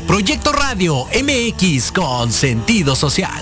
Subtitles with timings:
[0.00, 3.40] Proyecto Radio MX con sentido social.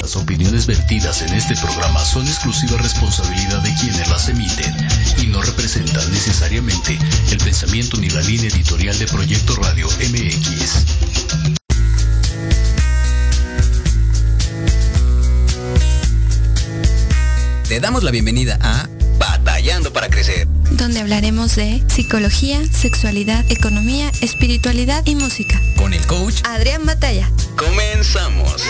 [0.00, 4.74] Las opiniones vertidas en este programa son exclusiva responsabilidad de quienes las emiten
[5.22, 6.98] y no representan necesariamente
[7.30, 10.84] el pensamiento ni la línea editorial de Proyecto Radio MX.
[17.68, 20.57] Te damos la bienvenida a Batallando para Crecer.
[20.72, 25.60] Donde hablaremos de psicología, sexualidad, economía, espiritualidad y música.
[25.76, 27.30] Con el coach Adrián Batalla.
[27.56, 28.62] comenzamos.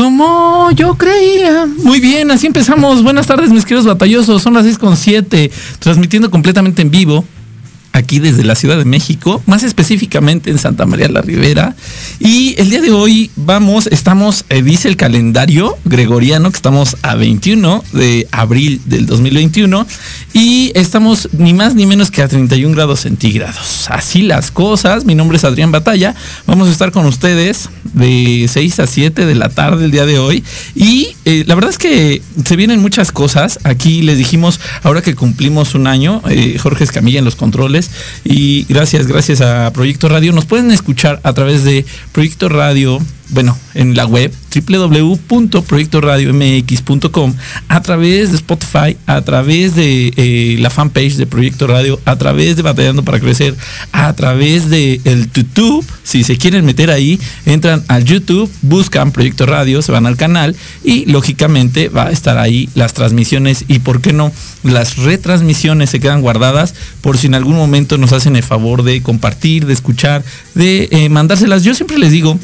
[0.00, 1.66] Como yo creía.
[1.66, 3.02] Muy bien, así empezamos.
[3.02, 4.40] Buenas tardes, mis queridos batallosos.
[4.40, 7.22] Son las 6 con 7, transmitiendo completamente en vivo.
[7.92, 11.74] Aquí desde la Ciudad de México, más específicamente en Santa María la Ribera.
[12.20, 17.16] Y el día de hoy vamos, estamos, eh, dice el calendario gregoriano, que estamos a
[17.16, 19.86] 21 de abril del 2021.
[20.32, 23.86] Y estamos ni más ni menos que a 31 grados centígrados.
[23.90, 25.04] Así las cosas.
[25.04, 26.14] Mi nombre es Adrián Batalla.
[26.46, 30.18] Vamos a estar con ustedes de 6 a 7 de la tarde el día de
[30.18, 30.44] hoy.
[30.74, 33.58] Y eh, la verdad es que se vienen muchas cosas.
[33.64, 37.79] Aquí les dijimos, ahora que cumplimos un año, eh, Jorge Escamilla en los controles.
[38.24, 40.32] Y gracias, gracias a Proyecto Radio.
[40.32, 42.98] Nos pueden escuchar a través de Proyecto Radio,
[43.30, 47.34] bueno, en la web www.proyectoradiomx.com,
[47.68, 52.56] a través de Spotify, a través de eh, la fanpage de Proyecto Radio, a través
[52.56, 53.54] de Batallando para Crecer,
[53.92, 55.86] a través de el YouTube.
[56.02, 60.56] Si se quieren meter ahí, entran al YouTube, buscan Proyecto Radio, se van al canal
[60.82, 64.32] y lógicamente va a estar ahí las transmisiones y, ¿por qué no?
[64.64, 69.00] Las retransmisiones se quedan guardadas por si en algún momento nos hacen el favor de
[69.02, 70.24] compartir, de escuchar,
[70.54, 71.62] de eh, mandárselas.
[71.62, 72.36] Yo siempre les digo,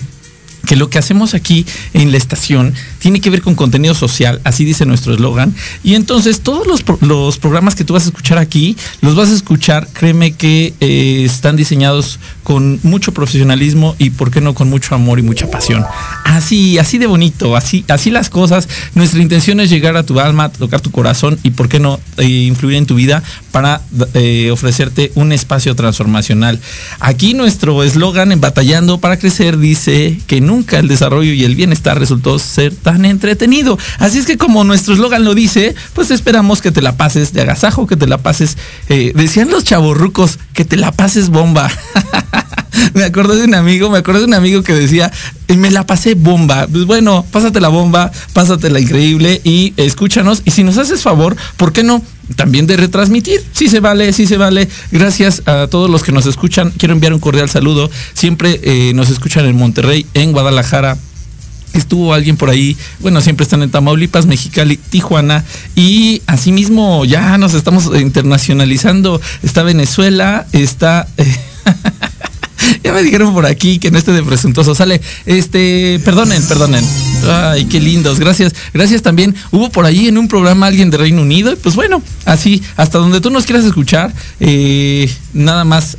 [0.66, 1.64] que lo que hacemos aquí
[1.94, 5.54] en la estación tiene que ver con contenido social, así dice nuestro eslogan.
[5.82, 9.34] Y entonces todos los, los programas que tú vas a escuchar aquí, los vas a
[9.34, 14.94] escuchar, créeme que eh, están diseñados con mucho profesionalismo y, ¿por qué no, con mucho
[14.94, 15.84] amor y mucha pasión.
[16.24, 18.68] Así, así de bonito, así, así las cosas.
[18.94, 22.26] Nuestra intención es llegar a tu alma, tocar tu corazón y, ¿por qué no, eh,
[22.26, 23.22] influir en tu vida
[23.52, 23.80] para
[24.14, 26.60] eh, ofrecerte un espacio transformacional.
[27.00, 31.98] Aquí nuestro eslogan en Batallando para Crecer dice que nunca el desarrollo y el bienestar
[31.98, 33.78] resultó ser tan entretenido.
[33.98, 37.42] Así es que como nuestro eslogan lo dice, pues esperamos que te la pases de
[37.42, 38.56] agasajo, que te la pases,
[38.88, 41.70] eh, decían los chavorrucos, que te la pases bomba.
[42.94, 45.10] me acordé de un amigo, me acordé de un amigo que decía,
[45.48, 46.66] "Y me la pasé bomba.
[46.66, 50.42] Pues bueno, pásate la bomba, pásate la increíble y escúchanos.
[50.44, 52.02] Y si nos haces favor, ¿por qué no?
[52.34, 53.44] También de retransmitir.
[53.52, 54.68] Sí se vale, sí se vale.
[54.90, 56.72] Gracias a todos los que nos escuchan.
[56.76, 57.90] Quiero enviar un cordial saludo.
[58.14, 60.98] Siempre eh, nos escuchan en Monterrey, en Guadalajara,
[61.76, 65.44] Estuvo alguien por ahí, bueno, siempre están en Tamaulipas, Mexicali, Tijuana
[65.74, 69.20] y asimismo ya nos estamos internacionalizando.
[69.42, 71.06] Está Venezuela, está...
[72.84, 75.00] ya me dijeron por aquí que en este de presuntuoso sale.
[75.26, 76.84] Este, perdonen, perdonen.
[77.24, 78.18] Ay, qué lindos.
[78.18, 78.54] Gracias.
[78.72, 79.34] Gracias también.
[79.50, 81.56] Hubo por ahí en un programa alguien de Reino Unido.
[81.56, 85.96] Pues bueno, así, hasta donde tú nos quieras escuchar, eh, nada más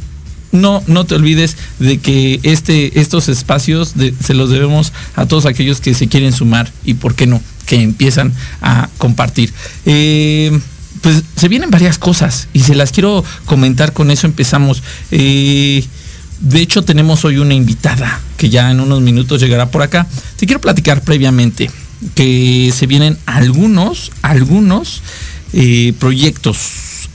[0.51, 3.93] no, no te olvides de que este, estos espacios
[4.23, 7.81] se los debemos a todos aquellos que se quieren sumar y por qué no, que
[7.81, 9.53] empiezan a compartir.
[9.85, 10.57] Eh,
[11.01, 14.83] pues se vienen varias cosas y se las quiero comentar, con eso empezamos.
[15.11, 15.85] Eh,
[16.39, 20.07] de hecho, tenemos hoy una invitada que ya en unos minutos llegará por acá.
[20.37, 21.69] Te quiero platicar previamente
[22.13, 25.01] que se vienen algunos, algunos
[25.53, 26.57] eh, proyectos.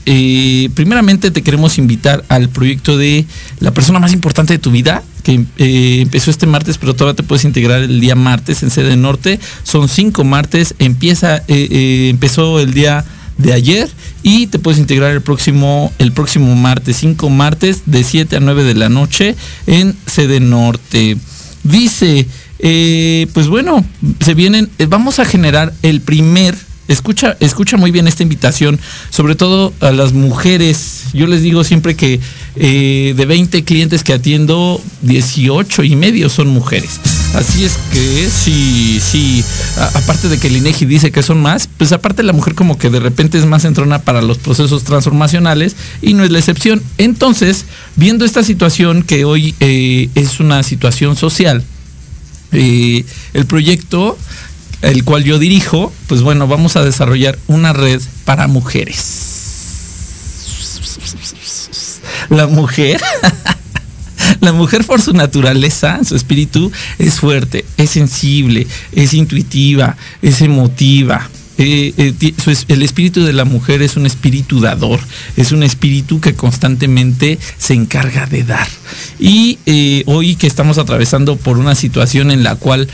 [0.05, 3.25] Eh, primeramente te queremos invitar al proyecto de
[3.59, 7.23] la persona más importante de tu vida, que eh, empezó este martes, pero todavía te
[7.23, 9.39] puedes integrar el día martes en sede norte.
[9.63, 13.05] Son cinco martes, empieza, empezó el día
[13.37, 13.89] de ayer
[14.23, 18.63] y te puedes integrar el próximo el próximo martes, cinco martes de 7 a 9
[18.63, 19.35] de la noche
[19.67, 21.17] en sede norte.
[21.63, 22.25] Dice,
[22.59, 23.85] eh, pues bueno,
[24.19, 26.55] se vienen, eh, vamos a generar el primer
[26.87, 31.05] escucha, escucha muy bien esta invitación, sobre todo a las mujeres.
[31.13, 32.19] Yo les digo siempre que
[32.55, 36.99] eh, de 20 clientes que atiendo, 18 y medio son mujeres.
[37.33, 39.43] Así es que sí, sí,
[39.77, 42.89] aparte de que el INEGI dice que son más, pues aparte la mujer como que
[42.89, 46.81] de repente es más entrona para los procesos transformacionales y no es la excepción.
[46.97, 51.63] Entonces, viendo esta situación que hoy eh, es una situación social,
[52.51, 54.17] eh, el proyecto
[54.83, 59.31] el cual yo dirijo, pues bueno, vamos a desarrollar una red para mujeres.
[62.29, 63.01] La mujer,
[64.41, 71.29] la mujer por su naturaleza, su espíritu, es fuerte, es sensible, es intuitiva, es emotiva.
[71.59, 72.33] Eh, eh,
[72.67, 74.99] el espíritu de la mujer es un espíritu dador,
[75.37, 78.67] es un espíritu que constantemente se encarga de dar.
[79.19, 82.87] Y eh, hoy que estamos atravesando por una situación en la cual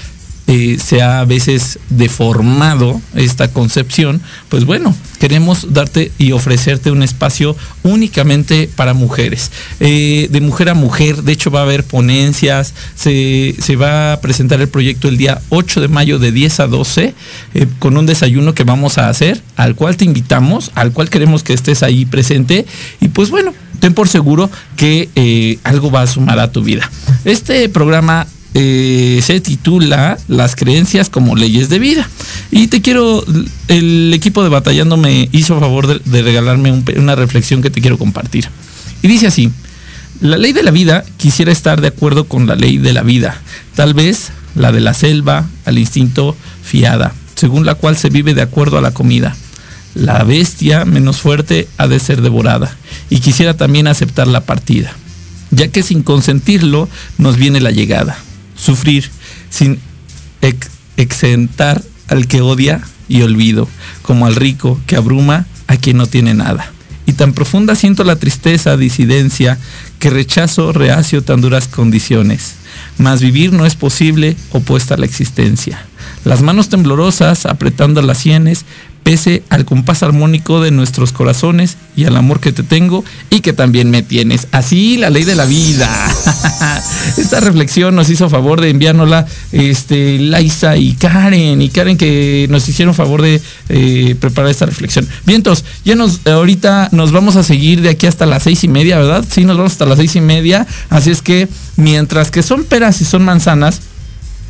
[0.79, 7.55] se ha a veces deformado esta concepción, pues bueno, queremos darte y ofrecerte un espacio
[7.83, 9.51] únicamente para mujeres.
[9.79, 14.21] Eh, de mujer a mujer, de hecho va a haber ponencias, se, se va a
[14.21, 17.13] presentar el proyecto el día 8 de mayo de 10 a 12,
[17.53, 21.43] eh, con un desayuno que vamos a hacer, al cual te invitamos, al cual queremos
[21.43, 22.65] que estés ahí presente,
[22.99, 26.89] y pues bueno, ten por seguro que eh, algo va a sumar a tu vida.
[27.25, 32.09] Este programa eh, se titula Las creencias como leyes de vida.
[32.51, 33.23] Y te quiero,
[33.67, 38.47] el equipo de Batallando me hizo favor de, regalarme una reflexión que te quiero compartir.
[39.01, 39.51] Y dice así,
[40.21, 43.39] la ley de la vida quisiera estar de acuerdo con la ley de la vida,
[43.75, 48.41] tal vez la de la selva, al instinto fiada, según la cual se vive de
[48.41, 49.35] acuerdo a la comida.
[49.95, 52.75] La bestia menos fuerte ha de ser devorada,
[53.09, 54.93] y quisiera también aceptar la partida
[55.51, 58.17] ya que sin consentirlo nos viene la llegada.
[58.59, 59.09] Sufrir
[59.49, 59.79] sin
[60.41, 63.67] ex- exentar al que odia y olvido,
[64.01, 66.71] como al rico que abruma a quien no tiene nada.
[67.05, 69.57] Y tan profunda siento la tristeza, disidencia,
[69.97, 72.53] que rechazo reacio tan duras condiciones.
[72.99, 75.83] Mas vivir no es posible opuesta a la existencia.
[76.23, 78.65] Las manos temblorosas apretando las sienes,
[79.03, 83.53] pese al compás armónico de nuestros corazones y al amor que te tengo y que
[83.53, 84.47] también me tienes.
[84.51, 85.89] Así la ley de la vida.
[87.17, 91.61] Esta reflexión nos hizo favor de enviárnosla este, Laisa y Karen.
[91.61, 95.07] Y Karen que nos hicieron favor de eh, preparar esta reflexión.
[95.25, 98.97] Vientos, ya nos, ahorita nos vamos a seguir de aquí hasta las seis y media,
[98.97, 99.25] ¿verdad?
[99.29, 100.67] Sí, nos vamos hasta las seis y media.
[100.89, 103.81] Así es que mientras que son peras y son manzanas,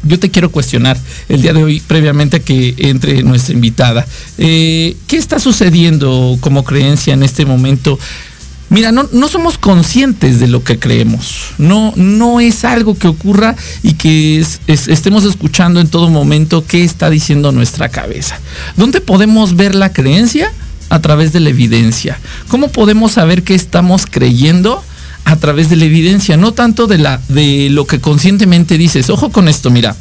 [0.04, 4.06] yo te quiero cuestionar el día de hoy, previamente a que entre nuestra invitada.
[4.38, 8.00] Eh, ¿Qué está sucediendo como creencia en este momento?
[8.72, 11.54] Mira, no, no somos conscientes de lo que creemos.
[11.58, 16.64] No, no es algo que ocurra y que es- es- estemos escuchando en todo momento
[16.68, 18.40] qué está diciendo nuestra cabeza.
[18.78, 20.52] ¿Dónde podemos ver la creencia?
[20.90, 22.20] A través de la evidencia.
[22.48, 24.84] ¿Cómo podemos saber qué estamos creyendo?
[25.30, 29.10] A través de la evidencia, no tanto de, la, de lo que conscientemente dices.
[29.10, 29.96] Ojo con esto, mira.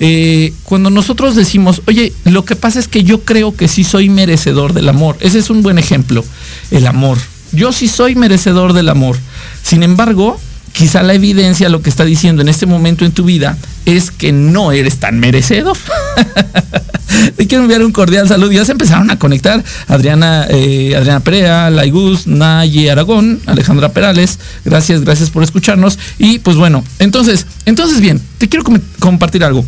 [0.00, 4.08] Eh, cuando nosotros decimos, oye, lo que pasa es que yo creo que sí soy
[4.08, 5.16] merecedor del amor.
[5.20, 6.24] Ese es un buen ejemplo.
[6.70, 7.18] El amor.
[7.52, 9.18] Yo sí soy merecedor del amor.
[9.62, 10.40] Sin embargo,
[10.76, 13.56] quizá la evidencia lo que está diciendo en este momento en tu vida
[13.86, 15.76] es que no eres tan merecedor.
[17.36, 18.52] Te quiero enviar un cordial saludo.
[18.52, 24.38] Ya se empezaron a conectar Adriana, eh, Adriana Perea, Laigus, Naye Aragón, Alejandra Perales.
[24.64, 25.98] Gracias, gracias por escucharnos.
[26.18, 29.64] Y pues bueno, entonces, entonces bien, te quiero com- compartir algo.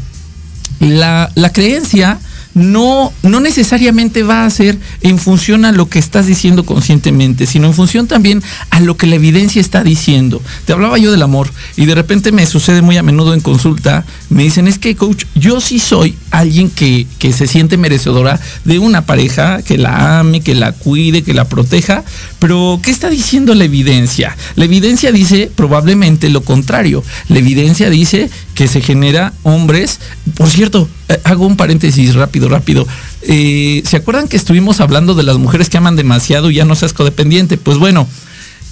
[0.80, 2.18] La, la creencia
[2.58, 7.66] no, no necesariamente va a ser en función a lo que estás diciendo conscientemente, sino
[7.66, 10.42] en función también a lo que la evidencia está diciendo.
[10.66, 14.04] Te hablaba yo del amor y de repente me sucede muy a menudo en consulta,
[14.28, 18.78] me dicen, es que coach, yo sí soy alguien que, que se siente merecedora de
[18.78, 22.04] una pareja, que la ame, que la cuide, que la proteja,
[22.38, 24.36] pero ¿qué está diciendo la evidencia?
[24.56, 27.02] La evidencia dice probablemente lo contrario.
[27.28, 30.00] La evidencia dice que se genera hombres,
[30.34, 32.88] por cierto, eh, hago un paréntesis rápido, rápido.
[33.22, 36.74] Eh, ¿Se acuerdan que estuvimos hablando de las mujeres que aman demasiado y ya no
[36.74, 37.56] seas codependiente?
[37.56, 38.08] Pues bueno,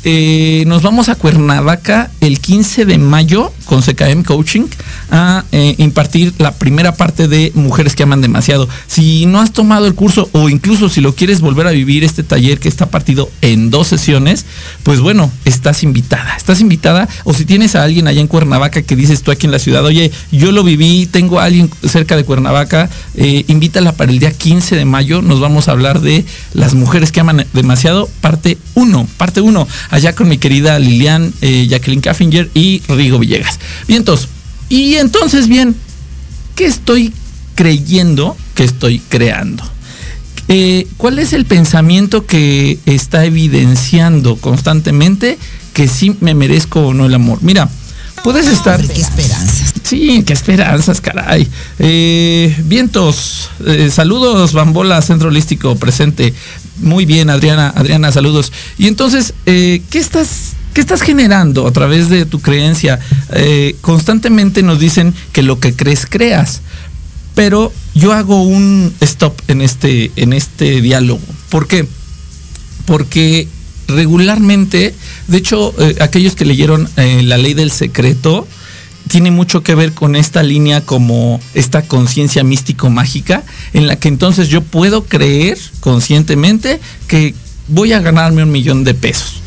[0.09, 4.69] eh, nos vamos a Cuernavaca el 15 de mayo con CKM Coaching
[5.11, 8.69] a eh, impartir la primera parte de Mujeres que aman demasiado.
[8.87, 12.23] Si no has tomado el curso o incluso si lo quieres volver a vivir este
[12.23, 14.47] taller que está partido en dos sesiones,
[14.85, 16.37] pues bueno, estás invitada.
[16.37, 19.53] Estás invitada o si tienes a alguien allá en Cuernavaca que dices tú aquí en
[19.53, 24.13] la ciudad, oye, yo lo viví, tengo a alguien cerca de Cuernavaca, eh, invítala para
[24.13, 25.21] el día 15 de mayo.
[25.21, 30.15] Nos vamos a hablar de las mujeres que aman demasiado, parte 1, parte 1, allá
[30.15, 33.59] con mi querida Lilian, eh, Jacqueline Caffinger y Rigo Villegas.
[33.89, 34.29] Vientos.
[34.69, 35.75] Y entonces, bien,
[36.55, 37.13] ¿qué estoy
[37.55, 39.65] creyendo que estoy creando?
[40.49, 45.39] eh, ¿cuál es el pensamiento que está evidenciando constantemente
[45.73, 47.39] que sí me merezco o no el amor?
[47.43, 47.69] Mira,
[48.27, 48.81] puedes estar...
[48.81, 49.75] Hombre, qué esperanzas.
[49.85, 51.47] Sí, qué esperanzas, caray.
[51.79, 56.35] Eh, vientos, eh, saludos, Bambola, Centro Holístico presente.
[56.79, 58.53] Muy bien, Adriana, Adriana, saludos.
[58.79, 62.99] Y entonces, eh, ¿qué estás, qué estás generando a través de tu creencia?
[63.31, 66.63] Eh, constantemente nos dicen que lo que crees, creas.
[67.37, 71.21] Pero yo hago un stop en este, en este diálogo.
[71.49, 71.87] ¿Por qué?
[72.87, 73.47] Porque
[73.89, 74.95] regularmente,
[75.29, 78.47] de hecho, eh, aquellos que leyeron eh, la ley del secreto,
[79.09, 84.49] tiene mucho que ver con esta línea como esta conciencia místico-mágica, en la que entonces
[84.49, 87.35] yo puedo creer conscientemente que
[87.69, 89.43] voy a ganarme un millón de pesos.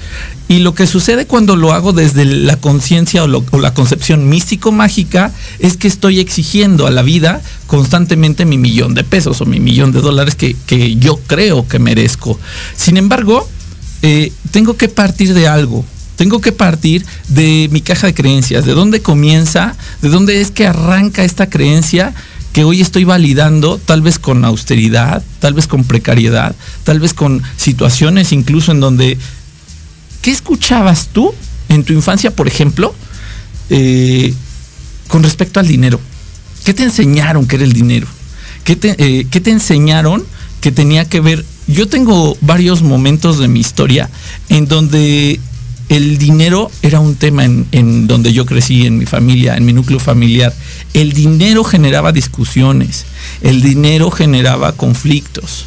[0.48, 5.78] Y lo que sucede cuando lo hago desde la conciencia o, la concepción místico-mágica es
[5.78, 10.02] que estoy exigiendo a la vida constantemente mi millón de pesos o mi millón de
[10.02, 12.40] dólares que yo creo que merezco.
[12.76, 13.48] Sin embargo,
[14.02, 15.86] eh, tengo que partir de algo.
[16.16, 20.68] Tengo que partir de mi caja de creencias, de dónde comienza, de dónde es que
[20.68, 22.14] arranca esta creencia
[22.52, 27.42] que hoy estoy validando, tal vez con austeridad, tal vez con precariedad, tal vez con
[27.56, 29.18] situaciones incluso en donde
[30.22, 31.34] ¿qué escuchabas tú
[31.70, 32.94] en tu infancia, por ejemplo,
[33.70, 34.34] eh,
[35.08, 36.00] con respecto al dinero?
[36.64, 38.08] ¿Qué te enseñaron que era el dinero?
[38.64, 40.26] ¿Qué te, eh, qué te enseñaron
[40.62, 41.46] que tenía que ver?
[41.70, 44.10] Yo tengo varios momentos de mi historia
[44.50, 45.40] en donde
[45.90, 50.00] el dinero era un tema en, donde yo crecí, en mi familia, en mi núcleo
[50.00, 50.54] familiar.
[50.96, 53.06] El dinero generaba discusiones,
[53.42, 55.66] el dinero generaba conflictos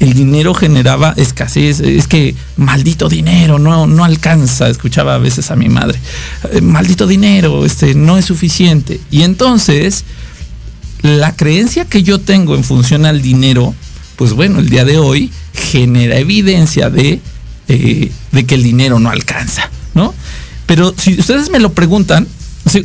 [0.00, 1.80] el dinero generaba escasez.
[1.80, 4.68] Es que maldito dinero, no, no alcanza.
[4.68, 5.98] Escuchaba a veces a mi madre.
[6.52, 9.00] "Eh, Maldito dinero, este, no es suficiente.
[9.10, 10.04] Y entonces,
[11.02, 13.74] la creencia que yo tengo en función al dinero,
[14.16, 17.20] pues bueno, el día de hoy genera evidencia de,
[17.68, 20.14] eh, de que el dinero no alcanza, ¿no?
[20.66, 22.26] Pero si ustedes me lo preguntan,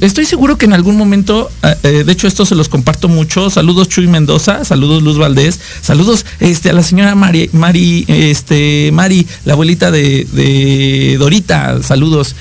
[0.02, 3.50] estoy seguro que en algún momento, eh, eh, de hecho esto se los comparto mucho.
[3.50, 9.26] Saludos Chuy Mendoza, saludos Luz Valdés, saludos este, a la señora Mari, Mari, este, Mari,
[9.46, 12.36] la abuelita de, de Dorita, saludos.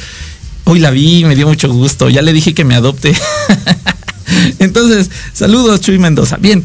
[0.64, 3.16] Hoy la vi, me dio mucho gusto, ya le dije que me adopte.
[4.58, 6.36] Entonces, saludos Chuy Mendoza.
[6.36, 6.62] Bien,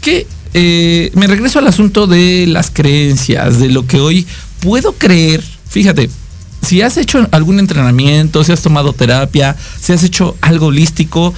[0.00, 0.26] que
[0.58, 4.26] eh, me regreso al asunto de las creencias, de lo que hoy
[4.60, 5.44] puedo creer.
[5.68, 6.08] Fíjate,
[6.62, 11.34] si has hecho algún entrenamiento, si has tomado terapia, si has hecho algo holístico,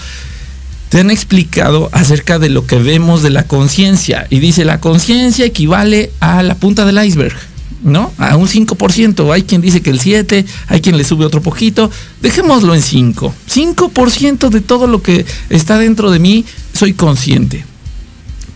[0.89, 4.29] te han explicado acerca de lo que vemos de la conciencia.
[4.31, 7.37] Y dice, la conciencia equivale a la punta del iceberg,
[7.83, 8.13] ¿no?
[8.19, 9.35] A un 5%.
[9.35, 11.91] Hay quien dice que el 7, hay quien le sube otro poquito.
[12.23, 13.35] Dejémoslo en 5.
[13.53, 17.65] 5% de todo lo que está dentro de mí, soy consciente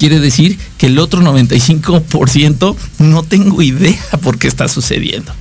[0.03, 5.33] quiere decir que el otro 95% no tengo idea por qué está sucediendo.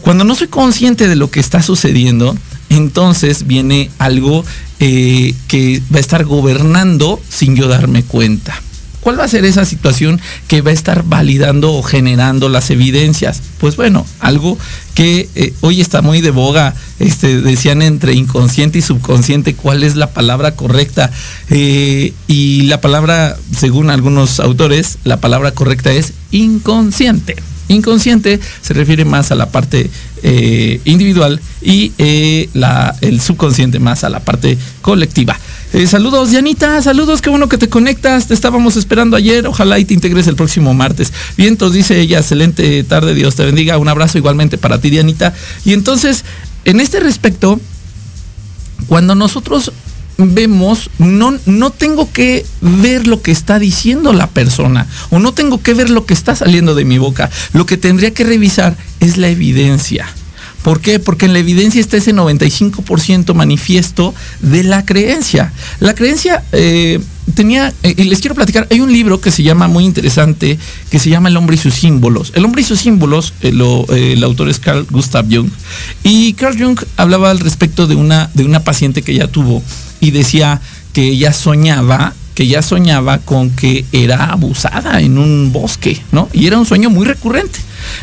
[0.00, 2.36] Cuando no soy consciente de lo que está sucediendo,
[2.68, 4.44] entonces viene algo
[4.80, 8.60] eh, que va a estar gobernando sin yo darme cuenta.
[9.02, 13.42] ¿Cuál va a ser esa situación que va a estar validando o generando las evidencias?
[13.58, 14.56] Pues bueno, algo
[14.94, 19.96] que eh, hoy está muy de boga, este, decían entre inconsciente y subconsciente cuál es
[19.96, 21.10] la palabra correcta.
[21.50, 27.34] Eh, y la palabra, según algunos autores, la palabra correcta es inconsciente.
[27.66, 29.90] Inconsciente se refiere más a la parte
[30.22, 35.38] eh, individual y eh, la, el subconsciente más a la parte colectiva.
[35.72, 39.84] Eh, saludos, Dianita, saludos, qué bueno que te conectas, te estábamos esperando ayer, ojalá y
[39.84, 41.12] te integres el próximo martes.
[41.36, 45.32] Vientos, dice ella, excelente tarde, Dios te bendiga, un abrazo igualmente para ti, Dianita.
[45.64, 46.24] Y entonces,
[46.64, 47.58] en este respecto,
[48.86, 49.72] cuando nosotros
[50.18, 55.62] vemos, no, no tengo que ver lo que está diciendo la persona o no tengo
[55.62, 57.30] que ver lo que está saliendo de mi boca.
[57.52, 60.06] Lo que tendría que revisar es la evidencia.
[60.62, 61.00] ¿Por qué?
[61.00, 65.52] Porque en la evidencia está ese 95% manifiesto de la creencia.
[65.80, 67.00] La creencia eh,
[67.34, 70.58] tenía, eh, les quiero platicar, hay un libro que se llama muy interesante,
[70.90, 72.32] que se llama El hombre y sus símbolos.
[72.34, 75.50] El hombre y sus símbolos, eh, eh, el autor es Carl Gustav Jung.
[76.02, 79.62] Y Carl Jung hablaba al respecto de una, de una paciente que ella tuvo
[80.02, 80.60] y decía
[80.92, 86.30] que ella soñaba que ya soñaba con que era abusada en un bosque, ¿no?
[86.32, 87.58] Y era un sueño muy recurrente.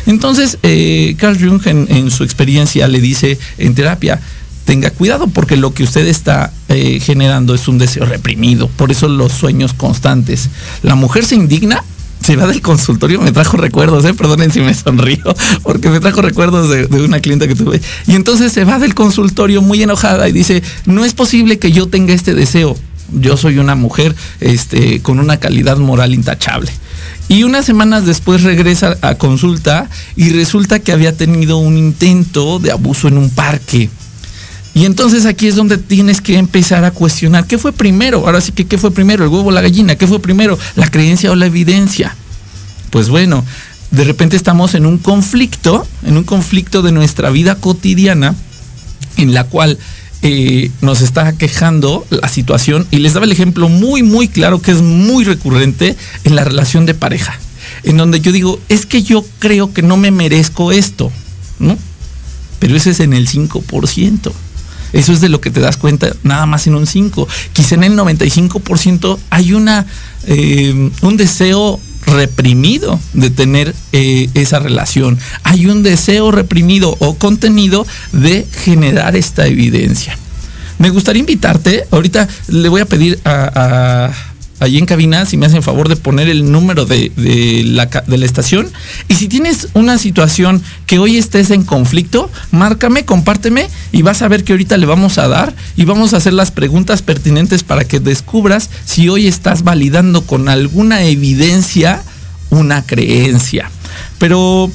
[0.06, 4.20] Entonces, eh, Carl Jung en, su experiencia le dice en terapia,
[4.64, 9.08] tenga cuidado porque lo que usted está eh, generando es un deseo reprimido, por eso
[9.08, 10.48] los sueños constantes.
[10.82, 11.82] La mujer se indigna
[12.22, 16.22] se va del consultorio, me trajo recuerdos, eh, perdonen si me sonrío, porque me trajo
[16.22, 17.80] recuerdos de, una clienta que tuve.
[18.06, 21.88] Y entonces se va del consultorio muy enojada y dice, no es posible que yo
[21.88, 22.76] tenga este deseo.
[23.12, 26.70] Yo soy una mujer este, con una calidad moral intachable.
[27.28, 32.72] Y unas semanas después regresa a consulta y resulta que había tenido un intento de
[32.72, 33.88] abuso en un parque.
[34.74, 38.26] Y entonces aquí es donde tienes que empezar a cuestionar qué fue primero.
[38.26, 40.88] Ahora sí que qué fue primero, el huevo o la gallina, qué fue primero, la
[40.88, 42.14] creencia o la evidencia.
[42.90, 43.44] Pues bueno,
[43.90, 48.34] de repente estamos en un conflicto, en un conflicto de nuestra vida cotidiana,
[49.16, 49.78] en la cual
[50.22, 52.86] eh, nos está quejando la situación.
[52.92, 56.86] Y les daba el ejemplo muy, muy claro que es muy recurrente en la relación
[56.86, 57.38] de pareja.
[57.82, 61.10] En donde yo digo, es que yo creo que no me merezco esto,
[61.58, 61.76] ¿no?
[62.58, 64.32] Pero ese es en el 5%.
[64.92, 67.28] Eso es de lo que te das cuenta nada más en un 5.
[67.52, 69.86] Quizá en el 95% hay una,
[70.26, 75.18] eh, un deseo reprimido de tener eh, esa relación.
[75.44, 80.18] Hay un deseo reprimido o contenido de generar esta evidencia.
[80.78, 84.29] Me gustaría invitarte, ahorita le voy a pedir a, a
[84.60, 87.10] allí en cabina si me hacen favor de poner el número de,
[87.64, 88.70] la, de, la, estación.
[89.08, 94.28] Y si tienes una situación que hoy estés en conflicto, márcame, compárteme y vas a
[94.28, 97.84] ver que ahorita le vamos a dar y vamos a hacer las preguntas pertinentes para
[97.84, 102.02] que descubras si hoy estás validando con alguna evidencia
[102.50, 103.70] una creencia.
[104.18, 104.70] Pero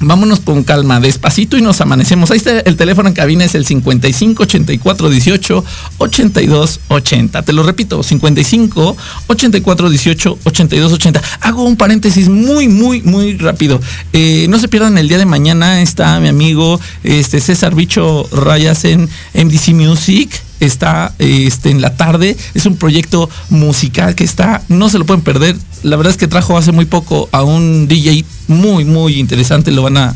[0.00, 2.30] vámonos con calma, despacito y nos amanecemos.
[2.30, 5.64] Ahí está el teléfono en cabina, es el 55 84 18
[5.98, 7.42] 82 80.
[7.42, 11.22] Te lo repito, 55 84 18 82 80.
[11.40, 13.80] Hago un paréntesis muy, muy, muy rápido.
[14.12, 18.84] Eh, no se pierdan el día de mañana, está mi amigo este, César Bicho Rayas
[18.84, 20.30] en MDC Music
[20.60, 22.36] está este, en la tarde.
[22.54, 25.56] Es un proyecto musical que está, no se lo pueden perder.
[25.82, 29.70] La verdad es que trajo hace muy poco a un DJ muy, muy interesante.
[29.70, 30.14] Lo van a.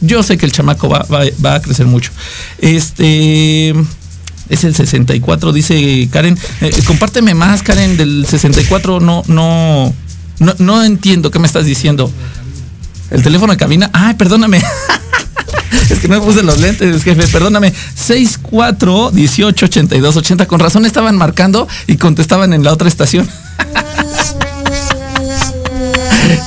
[0.00, 2.10] Yo sé que el chamaco va, va, va a crecer mucho.
[2.58, 3.74] Este.
[4.48, 6.38] Es el 64, dice Karen.
[6.60, 9.00] Eh, compárteme más, Karen, del 64.
[9.00, 9.92] No, no,
[10.38, 12.10] no, no entiendo qué me estás diciendo.
[13.10, 13.90] El teléfono de cabina.
[13.92, 14.60] Ay, perdóname.
[15.90, 17.72] es que no me puse los lentes, jefe, perdóname.
[17.94, 20.46] 64 18 82 80.
[20.46, 23.28] Con razón estaban marcando y contestaban en la otra estación.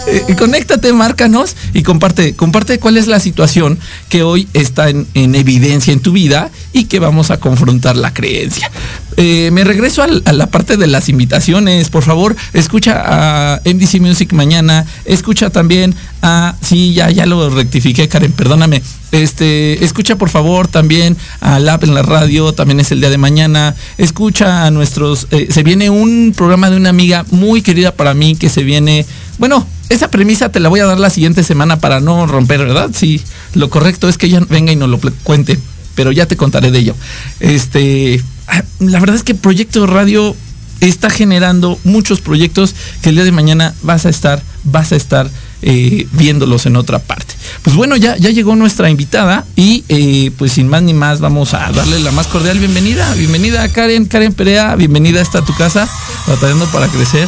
[0.07, 3.77] Eh, conéctate, márcanos y comparte, comparte cuál es la situación
[4.09, 8.13] que hoy está en, en evidencia en tu vida y que vamos a confrontar la
[8.13, 8.71] creencia.
[9.19, 11.89] Eh, me regreso a la parte de las invitaciones.
[11.89, 14.85] Por favor, escucha a MDC Music mañana.
[15.05, 16.55] Escucha también a.
[16.61, 18.83] Sí, ya, ya lo rectifiqué, Karen, perdóname.
[19.11, 23.17] Este, escucha por favor también a Lab en la radio, también es el día de
[23.17, 23.75] mañana.
[23.97, 25.27] Escucha a nuestros.
[25.31, 29.03] Eh, se viene un programa de una amiga muy querida para mí que se viene.
[29.39, 32.89] Bueno, esa premisa te la voy a dar la siguiente semana para no romper, ¿verdad?
[32.93, 33.21] Sí,
[33.53, 35.57] lo correcto es que ella venga y nos lo cuente,
[35.95, 36.95] pero ya te contaré de ello.
[37.39, 38.21] Este,
[38.79, 40.35] la verdad es que Proyecto Radio
[40.79, 45.29] está generando muchos proyectos que el día de mañana vas a estar, vas a estar
[45.61, 47.33] eh, viéndolos en otra parte.
[47.63, 51.53] Pues bueno, ya, ya llegó nuestra invitada y eh, pues sin más ni más vamos
[51.53, 53.11] a darle la más cordial bienvenida.
[53.15, 55.89] Bienvenida Karen, Karen Perea, bienvenida a esta tu casa,
[56.27, 57.27] batallando para crecer.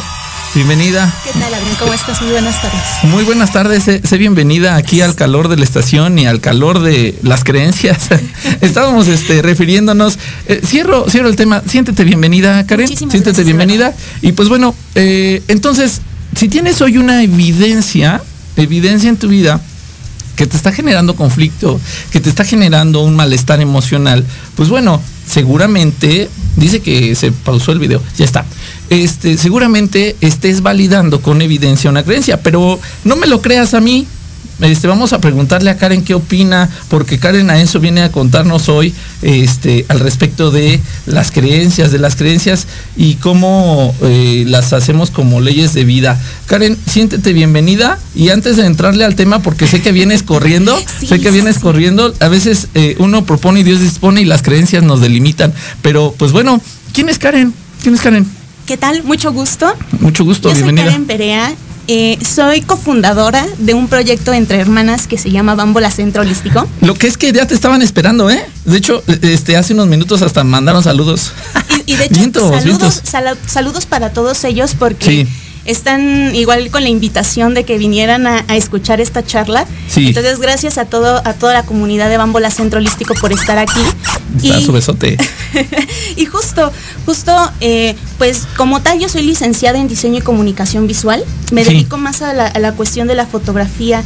[0.52, 1.14] Bienvenida.
[1.22, 1.76] ¿Qué tal, Adrián?
[1.78, 2.20] ¿Cómo estás?
[2.22, 2.80] Muy buenas tardes.
[3.04, 3.84] Muy buenas tardes.
[3.84, 8.08] Sé, sé, bienvenida aquí al calor de la estación y al calor de las creencias.
[8.60, 10.18] Estábamos este, refiriéndonos.
[10.48, 11.62] Eh, cierro, cierro el tema.
[11.68, 12.86] Siéntete bienvenida, Karen.
[12.86, 13.94] Muchísimas Siéntete gracias, bienvenida.
[14.22, 16.00] Y pues bueno, eh, entonces,
[16.34, 18.20] si tienes hoy una evidencia,
[18.56, 19.60] evidencia en tu vida
[20.34, 26.28] que te está generando conflicto, que te está generando un malestar emocional, pues bueno, seguramente,
[26.56, 28.44] dice que se pausó el video, ya está.
[28.90, 34.06] Este, seguramente estés validando con evidencia una creencia, pero no me lo creas a mí.
[34.60, 38.68] Este, vamos a preguntarle a Karen qué opina, porque Karen a eso viene a contarnos
[38.68, 45.10] hoy este, al respecto de las creencias, de las creencias y cómo eh, las hacemos
[45.10, 46.20] como leyes de vida.
[46.46, 51.06] Karen, siéntete bienvenida y antes de entrarle al tema, porque sé que vienes corriendo, sí,
[51.06, 51.62] sé que vienes sí.
[51.62, 56.14] corriendo, a veces eh, uno propone y Dios dispone y las creencias nos delimitan, pero
[56.18, 56.60] pues bueno,
[56.92, 57.54] ¿quién es Karen?
[57.82, 58.26] ¿Quién es Karen?
[58.66, 59.02] ¿Qué tal?
[59.04, 59.74] Mucho gusto.
[60.00, 60.84] Mucho gusto, Yo bienvenida.
[60.84, 61.54] Soy Karen Perea.
[61.92, 66.68] Eh, soy cofundadora de un proyecto entre hermanas que se llama Bambola Centro Holístico.
[66.82, 68.46] Lo que es que ya te estaban esperando, ¿eh?
[68.64, 71.32] De hecho, este, hace unos minutos hasta mandaron saludos.
[71.86, 73.00] Y, y de hecho, vientos, saludos, vientos.
[73.02, 75.28] Sal saludos para todos ellos porque sí.
[75.70, 79.66] Están igual con la invitación de que vinieran a, a escuchar esta charla.
[79.88, 80.08] Sí.
[80.08, 83.80] Entonces, gracias a todo a toda la comunidad de Bambola Centro Holístico por estar aquí.
[84.36, 85.16] Está y, su besote.
[86.16, 86.72] y justo,
[87.06, 91.24] justo, eh, pues como tal, yo soy licenciada en diseño y comunicación visual.
[91.52, 91.72] Me sí.
[91.72, 94.02] dedico más a la, a la, cuestión de la fotografía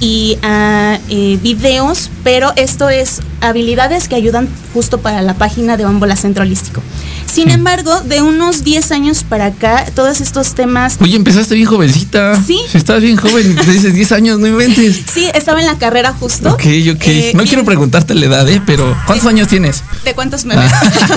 [0.00, 5.84] y a eh, videos, pero esto es habilidades que ayudan justo para la página de
[5.84, 6.82] Bambola Centro Holístico.
[7.32, 10.96] Sin embargo, de unos 10 años para acá, todos estos temas...
[11.00, 12.40] Oye, empezaste bien jovencita.
[12.42, 12.58] Sí.
[12.70, 15.02] Si estás bien joven, te dices 10 años, no inventes.
[15.12, 16.48] Sí, estaba en la carrera justo.
[16.50, 16.62] Ok,
[16.94, 17.02] ok.
[17.06, 18.60] Eh, no y- quiero preguntarte la edad, ¿eh?
[18.66, 19.84] Pero ¿cuántos años tienes?
[20.04, 20.72] ¿De cuántos me ves?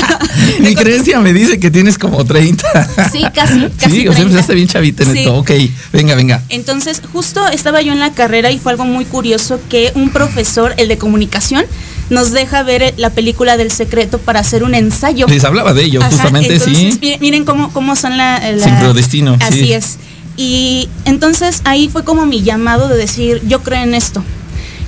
[0.60, 3.10] Mi creencia me dice que tienes como 30.
[3.12, 4.22] Sí, casi, casi Sí, o sea, 30.
[4.22, 5.20] empezaste bien chavita en Sí.
[5.20, 5.36] esto.
[5.38, 5.52] Ok,
[5.94, 6.44] venga, venga.
[6.50, 10.74] Entonces, justo estaba yo en la carrera y fue algo muy curioso que un profesor,
[10.78, 11.64] el de comunicación,
[12.12, 15.26] nos deja ver la película del secreto para hacer un ensayo.
[15.28, 17.00] Les hablaba de ello, Ajá, justamente, entonces, sí.
[17.02, 19.74] mi- Miren cómo, cómo son la, la- Sincrodestino, Así sí.
[19.74, 19.98] es.
[20.38, 24.24] Y entonces ahí fue como mi llamado de decir, yo creo en esto.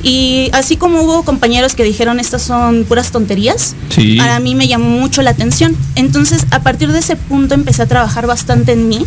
[0.05, 4.17] Y así como hubo compañeros que dijeron estas son puras tonterías, Sí.
[4.17, 5.77] para mí me llamó mucho la atención.
[5.95, 9.05] Entonces a partir de ese punto empecé a trabajar bastante en mí.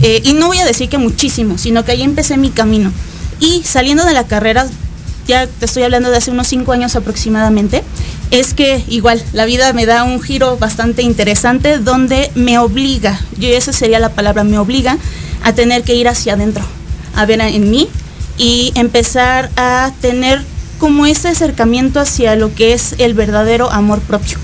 [0.00, 2.92] eh, y no voy a decir que muchísimo, sino que ahí empecé mi camino.
[3.40, 4.66] Y saliendo de la carrera,
[5.28, 7.84] ya te estoy hablando de hace unos cinco años aproximadamente,
[8.30, 13.48] es que igual la vida me da un giro bastante interesante donde me obliga, yo
[13.48, 14.98] esa sería la palabra, me obliga
[15.44, 16.64] a tener que ir hacia adentro,
[17.14, 17.88] a ver en mí
[18.38, 20.42] y empezar a tener
[20.78, 24.38] como ese acercamiento hacia lo que es el verdadero amor propio.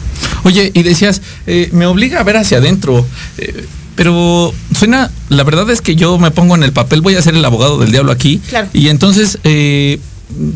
[0.45, 3.07] Oye, y decías, eh, me obliga a ver hacia adentro.
[3.39, 3.67] eh,
[3.97, 7.35] pero suena, la verdad es que yo me pongo en el papel, voy a ser
[7.35, 8.41] el abogado del diablo aquí.
[8.49, 8.69] Claro.
[8.73, 10.01] Y entonces eh,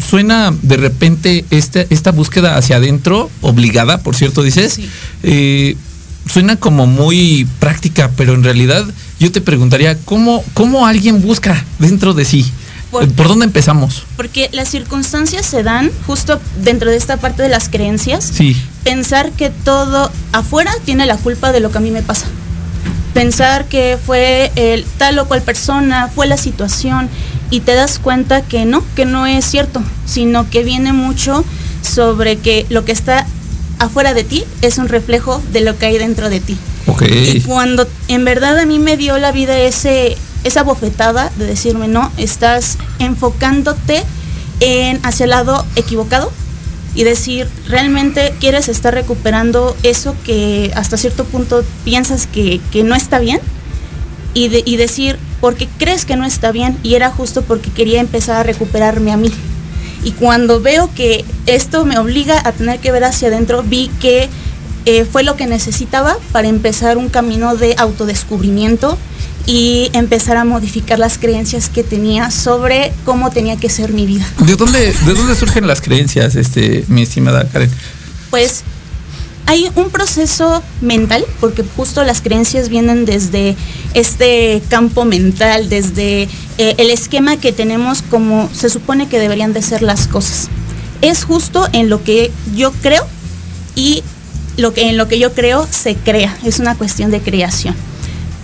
[0.07, 4.74] suena de repente esta, esta búsqueda hacia adentro, obligada, por cierto, dices.
[4.74, 4.88] Sí.
[5.22, 5.76] eh,
[6.31, 8.85] suena como muy práctica, pero en realidad
[9.18, 12.44] yo te preguntaría, ¿cómo, cómo alguien busca dentro de sí?
[12.90, 14.04] Por- ¿Por dónde empezamos?
[14.16, 18.31] Porque las circunstancias se dan justo dentro de esta parte de las creencias.
[18.35, 18.57] Sí.
[18.85, 22.26] Pensar que todo afuera tiene la culpa de lo que a mí me pasa.
[23.14, 27.09] Pensar que fue el tal o cual persona, fue la situación
[27.51, 31.45] y te das cuenta que no, que no es cierto, sino que viene mucho
[31.83, 33.27] sobre que lo que está
[33.79, 36.57] afuera de ti es un reflejo de lo que hay dentro de ti.
[37.37, 41.87] Y cuando en verdad a mí me dio la vida ese, esa bofetada de decirme,
[41.89, 44.03] no, estás enfocándote
[44.61, 46.33] en hacia el lado equivocado
[46.95, 52.95] y decir, realmente quieres estar recuperando eso que hasta cierto punto piensas que, que no
[52.97, 53.41] está bien
[54.35, 58.01] y, de- y decir, porque crees que no está bien y era justo porque quería
[58.01, 59.33] empezar a recuperarme a mí.
[60.05, 64.29] Y cuando veo que esto me obliga a tener que ver hacia adentro, vi que
[64.85, 68.96] eh, fue lo que necesitaba para empezar un camino de autodescubrimiento
[69.44, 74.27] y empezar a modificar las creencias que tenía sobre cómo tenía que ser mi vida.
[74.40, 77.70] ¿De dónde, ¿De dónde surgen las creencias, este, mi estimada Karen?
[78.31, 78.62] Pues
[79.49, 83.57] hay un proceso mental, porque justo las creencias vienen desde
[83.95, 89.63] este campo mental, desde eh, el esquema que tenemos como se supone que deberían de
[89.63, 90.49] ser las cosas.
[91.01, 93.07] Es justo en lo que yo creo
[93.75, 94.03] y
[94.59, 97.75] lo que en lo que yo creo se crea, es una cuestión de creación.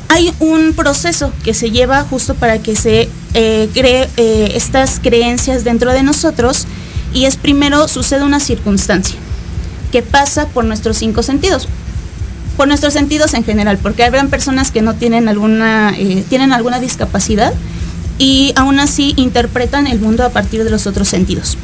[0.08, 5.64] Hay un proceso que se lleva justo para que se eh, cree eh, estas creencias
[5.64, 6.66] dentro de nosotros
[7.12, 9.18] y es primero sucede una circunstancia
[9.94, 11.68] que pasa por nuestros cinco sentidos.
[12.56, 16.80] Por nuestros sentidos en general, porque habrán personas que no tienen alguna, eh, tienen alguna
[16.80, 17.54] discapacidad
[18.18, 21.56] y aún así interpretan el mundo a partir de los otros sentidos.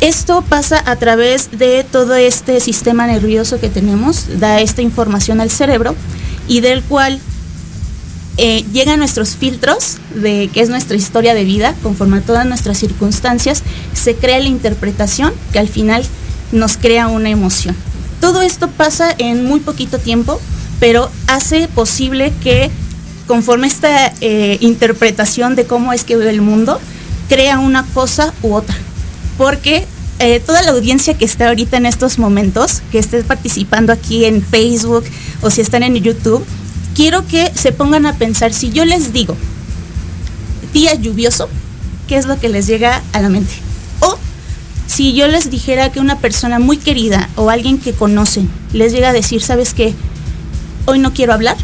[0.00, 5.52] Esto pasa a través de todo este sistema nervioso que tenemos, da esta información al
[5.52, 5.94] cerebro
[6.48, 7.20] y del cual
[8.38, 12.78] eh, llegan nuestros filtros de qué es nuestra historia de vida, conforme a todas nuestras
[12.78, 16.04] circunstancias, se crea la interpretación que al final
[16.52, 17.74] nos crea una emoción.
[18.20, 20.40] Todo esto pasa en muy poquito tiempo,
[20.78, 22.70] pero hace posible que
[23.26, 26.80] conforme esta eh, interpretación de cómo es que vive el mundo,
[27.28, 28.76] crea una cosa u otra.
[29.38, 29.86] Porque
[30.18, 34.42] eh, toda la audiencia que está ahorita en estos momentos, que esté participando aquí en
[34.42, 35.04] Facebook
[35.40, 36.44] o si están en YouTube,
[36.94, 39.36] quiero que se pongan a pensar, si yo les digo
[40.72, 41.48] día lluvioso,
[42.08, 43.52] ¿qué es lo que les llega a la mente?
[44.94, 49.08] Si yo les dijera que una persona muy querida o alguien que conocen les llega
[49.08, 49.94] a decir, ¿sabes qué?
[50.84, 51.56] Hoy no quiero hablar.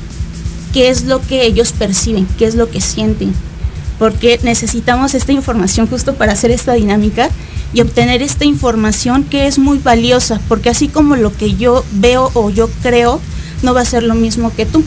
[0.73, 2.27] ¿Qué es lo que ellos perciben?
[2.39, 3.35] ¿Qué es lo que sienten?
[3.99, 7.29] Porque necesitamos esta información justo para hacer esta dinámica
[7.75, 12.31] y obtener esta información que es muy valiosa, porque así como lo que yo veo
[12.33, 13.21] o yo creo,
[13.63, 14.83] no va a ser lo mismo que tú.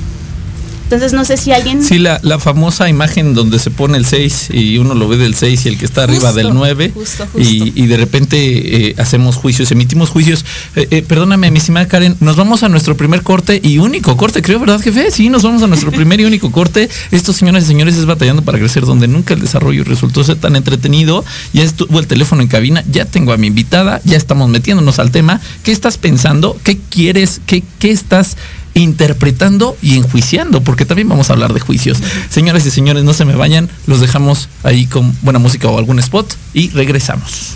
[0.92, 1.82] Entonces no sé si alguien...
[1.82, 5.36] Sí, la, la famosa imagen donde se pone el 6 y uno lo ve del
[5.36, 7.40] 6 y el que está arriba del 9 justo, justo.
[7.40, 10.44] Y, y de repente eh, hacemos juicios, emitimos juicios.
[10.76, 14.42] Eh, eh, perdóname, mi estimada Karen, nos vamos a nuestro primer corte y único corte,
[14.42, 15.12] creo, ¿verdad, jefe?
[15.12, 16.90] Sí, nos vamos a nuestro primer y único corte.
[17.12, 20.58] Estos señores y señores es batallando para crecer donde nunca el desarrollo resultó ser tan
[20.58, 21.24] entretenido.
[21.54, 25.12] Ya estuvo el teléfono en cabina, ya tengo a mi invitada, ya estamos metiéndonos al
[25.12, 25.40] tema.
[25.64, 26.60] ¿Qué estás pensando?
[26.66, 27.40] ¿Qué quieres?
[27.46, 28.36] ¿Qué, qué estás
[28.74, 32.00] interpretando y enjuiciando, porque también vamos a hablar de juicios.
[32.30, 36.00] Señoras y señores, no se me vayan, los dejamos ahí con buena música o algún
[36.00, 37.56] spot y regresamos.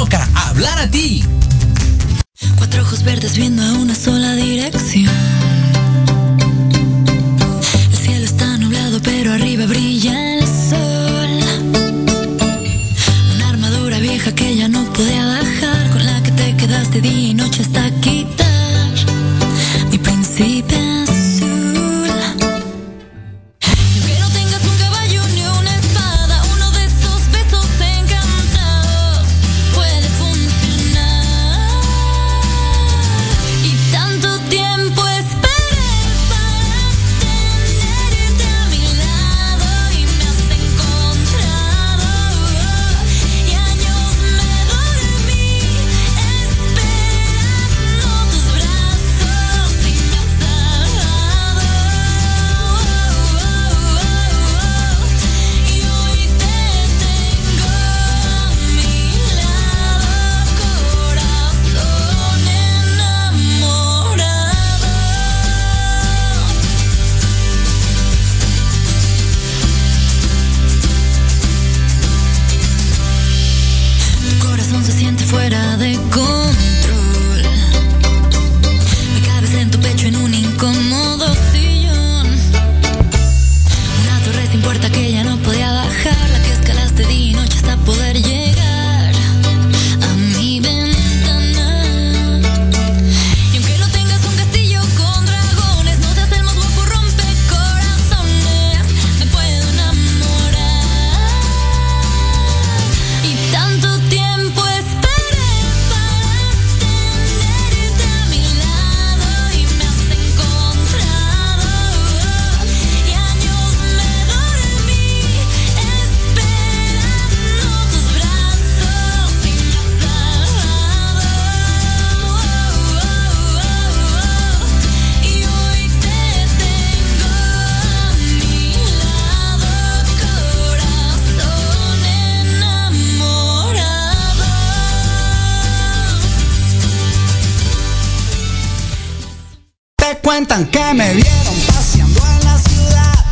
[140.61, 143.25] Cuentan que me vieron paseando en la ciudad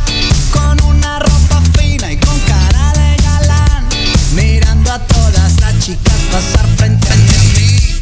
[0.50, 3.88] con una ropa fina y con cara de galán,
[4.34, 8.00] mirando a todas las chicas pasar frente a mí.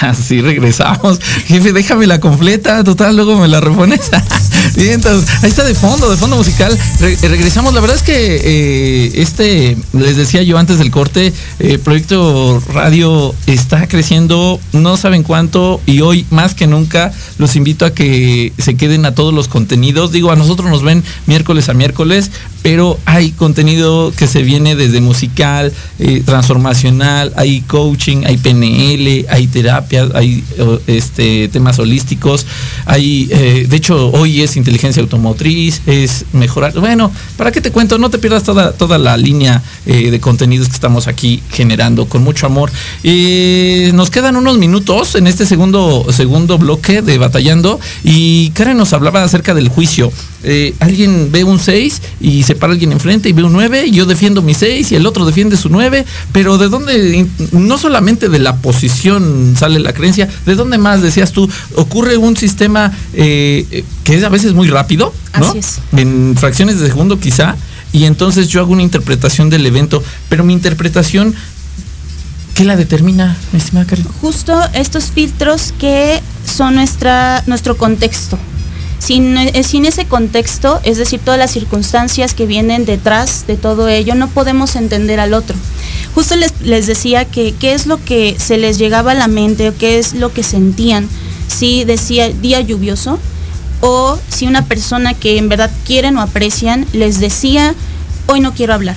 [0.00, 1.18] Así regresamos.
[1.46, 2.84] Jefe, déjame la completa.
[2.84, 4.10] Total, luego me la repones.
[4.76, 6.76] Ahí está de fondo, de fondo musical.
[7.00, 7.74] Re- regresamos.
[7.74, 13.34] La verdad es que eh, este, les decía yo antes del corte, eh, Proyecto Radio
[13.46, 18.76] está creciendo, no saben cuánto, y hoy más que nunca los invito a que se
[18.76, 20.12] queden a todos los contenidos.
[20.12, 22.30] Digo, a nosotros nos ven miércoles a miércoles,
[22.62, 29.46] pero hay contenido que se viene desde musical, eh, transformacional, hay coaching, hay PNL, hay
[29.46, 32.46] terapias, hay eh, este, temas holísticos,
[32.84, 36.78] hay, eh, de hecho, hoy es inteligencia automotriz, es mejorar.
[36.78, 37.98] Bueno, ¿para qué te cuento?
[37.98, 42.22] No te pierdas toda, toda la línea eh, de contenidos que estamos aquí generando con
[42.22, 42.70] mucho amor.
[43.02, 48.92] Eh, nos quedan unos minutos en este segundo, segundo bloque de Batallando y Karen nos
[48.92, 50.12] hablaba acerca del juicio.
[50.44, 53.90] Eh, alguien ve un 6 y se para alguien enfrente y ve un 9 y
[53.90, 57.26] yo defiendo mi 6 y el otro defiende su 9, pero ¿de dónde?
[57.52, 61.48] No solamente de la posición sale la creencia, ¿de dónde más decías tú?
[61.74, 65.48] Ocurre un sistema eh, que es a veces muy rápido, ¿no?
[65.48, 65.80] Así es.
[65.92, 67.56] En fracciones de segundo quizá,
[67.92, 71.34] y entonces yo hago una interpretación del evento, pero mi interpretación,
[72.54, 74.06] ¿qué la determina, mi estimada Karen?
[74.20, 78.38] Justo estos filtros que son nuestra, nuestro contexto.
[78.98, 83.88] Sin, eh, sin ese contexto, es decir, todas las circunstancias que vienen detrás de todo
[83.88, 85.56] ello, no podemos entender al otro.
[86.16, 89.68] Justo les, les decía que qué es lo que se les llegaba a la mente
[89.68, 91.08] o qué es lo que sentían.
[91.46, 93.20] Si decía día lluvioso
[93.80, 97.74] o si una persona que en verdad quieren o aprecian les decía
[98.26, 98.96] hoy no quiero hablar.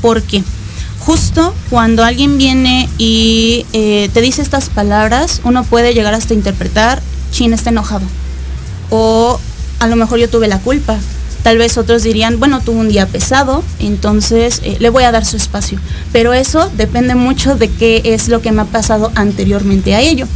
[0.00, 0.42] ¿Por qué?
[1.00, 7.02] Justo cuando alguien viene y eh, te dice estas palabras, uno puede llegar hasta interpretar,
[7.32, 8.04] Chin está enojado.
[8.90, 9.40] O
[9.80, 10.96] a lo mejor yo tuve la culpa.
[11.42, 15.24] Tal vez otros dirían, bueno, tuvo un día pesado, entonces eh, le voy a dar
[15.24, 15.80] su espacio.
[16.12, 20.28] Pero eso depende mucho de qué es lo que me ha pasado anteriormente a ello.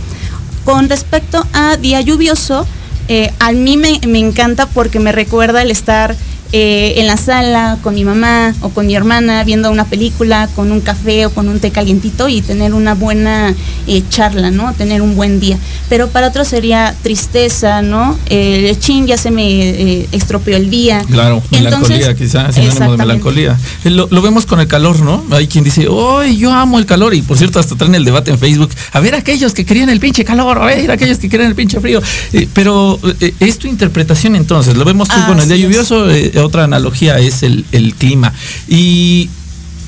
[0.65, 2.67] Con respecto a día lluvioso,
[3.09, 6.17] eh, a mí me, me encanta porque me recuerda el estar
[6.53, 10.71] eh, en la sala con mi mamá o con mi hermana viendo una película con
[10.71, 13.53] un café o con un té calientito y tener una buena
[13.89, 14.73] eh, charla, ¿no?
[14.75, 15.59] Tener un buen día.
[15.89, 18.17] Pero para otros sería tristeza, ¿no?
[18.31, 21.03] El chin ya se me eh, estropeó el día.
[21.11, 23.59] Claro, melancolía quizás, sinónimo de melancolía.
[23.85, 25.25] Lo, lo, vemos con el calor, ¿no?
[25.33, 27.15] Hay quien dice, ¡ay, yo amo el calor!
[27.15, 28.71] Y por cierto, hasta traen el debate en Facebook.
[28.93, 31.81] A ver aquellos que querían el pinche calor, a ver aquellos que querían el pinche
[31.81, 32.01] frío.
[32.55, 33.01] pero
[33.41, 34.77] es tu interpretación entonces.
[34.77, 36.07] Lo vemos tú con el día lluvioso
[36.41, 37.65] otra analogía es el,
[37.99, 38.33] clima.
[38.69, 39.31] Y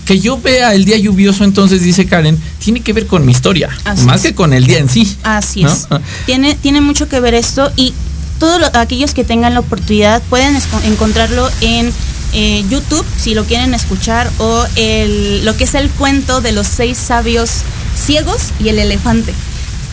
[0.04, 3.68] que yo vea el día lluvioso, entonces dice Karen, tiene que ver con mi historia,
[4.04, 5.16] más que con el día en sí.
[5.22, 5.86] Así es.
[6.26, 7.92] Tiene, tiene mucho que ver esto y
[8.38, 11.92] todos aquellos que tengan la oportunidad pueden encontrarlo en
[12.32, 16.66] eh, YouTube, si lo quieren escuchar, o el, lo que es el cuento de los
[16.66, 17.50] seis sabios
[17.96, 19.34] ciegos y el elefante.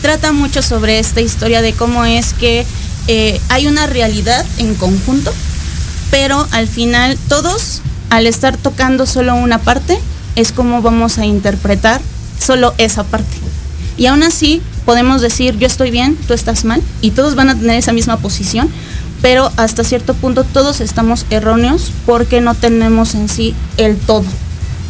[0.02, 2.66] Trata mucho sobre esta historia de cómo es que
[3.08, 5.32] eh, hay una realidad en conjunto
[6.56, 9.98] al final todos, al estar tocando solo una parte,
[10.36, 12.00] es como vamos a interpretar
[12.40, 13.36] solo esa parte.
[13.98, 17.54] Y aún así podemos decir, yo estoy bien, tú estás mal, y todos van a
[17.54, 18.70] tener esa misma posición,
[19.20, 24.24] pero hasta cierto punto todos estamos erróneos porque no tenemos en sí el todo.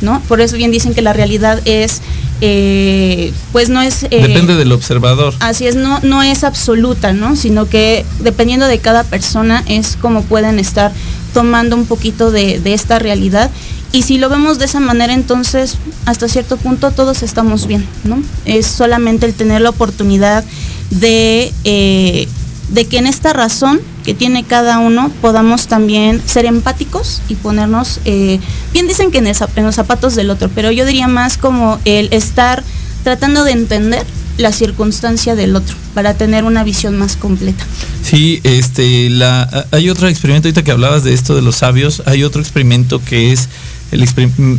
[0.03, 0.21] ¿No?
[0.29, 2.03] Por eso bien dicen que la realidad es,
[2.43, 4.05] eh, pues no es...
[4.05, 5.33] Eh, Depende del observador.
[5.41, 7.35] Así es, no, no es absoluta, ¿no?
[7.35, 10.93] Sino que dependiendo de cada persona es como pueden estar
[11.37, 13.51] tomando un poquito de, esta realidad.
[13.93, 15.77] Y si lo vemos de esa manera, entonces
[16.07, 18.23] hasta cierto punto todos estamos bien, ¿no?
[18.47, 20.45] Es solamente el tener la oportunidad
[20.89, 22.27] de, eh,
[22.71, 28.01] de que en esta razón que tiene cada uno podamos también ser empáticos y ponernos,
[28.07, 28.41] eh,
[28.73, 32.09] bien dicen que en, en los zapatos del otro, pero yo diría más como el
[32.15, 32.65] estar
[33.05, 34.07] tratando de entender
[34.39, 37.65] la circunstancia del otro para tener una visión más completa.
[38.03, 42.23] Sí, este, la, hay otro experimento, ahorita que hablabas de esto de los sabios, hay
[42.23, 43.49] otro experimento que es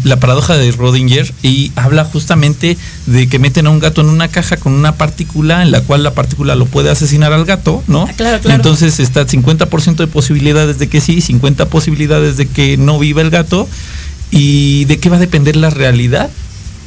[0.03, 2.75] la paradoja de Rodinger y habla justamente
[3.05, 6.01] de que meten a un gato en una caja con una partícula en la cual
[6.01, 8.07] la partícula lo puede asesinar al gato, ¿no?
[8.09, 8.55] Ah, claro, claro.
[8.55, 13.29] Entonces está 50% de posibilidades de que sí, 50 posibilidades de que no viva el
[13.29, 13.69] gato
[14.31, 16.31] y de qué va a depender la realidad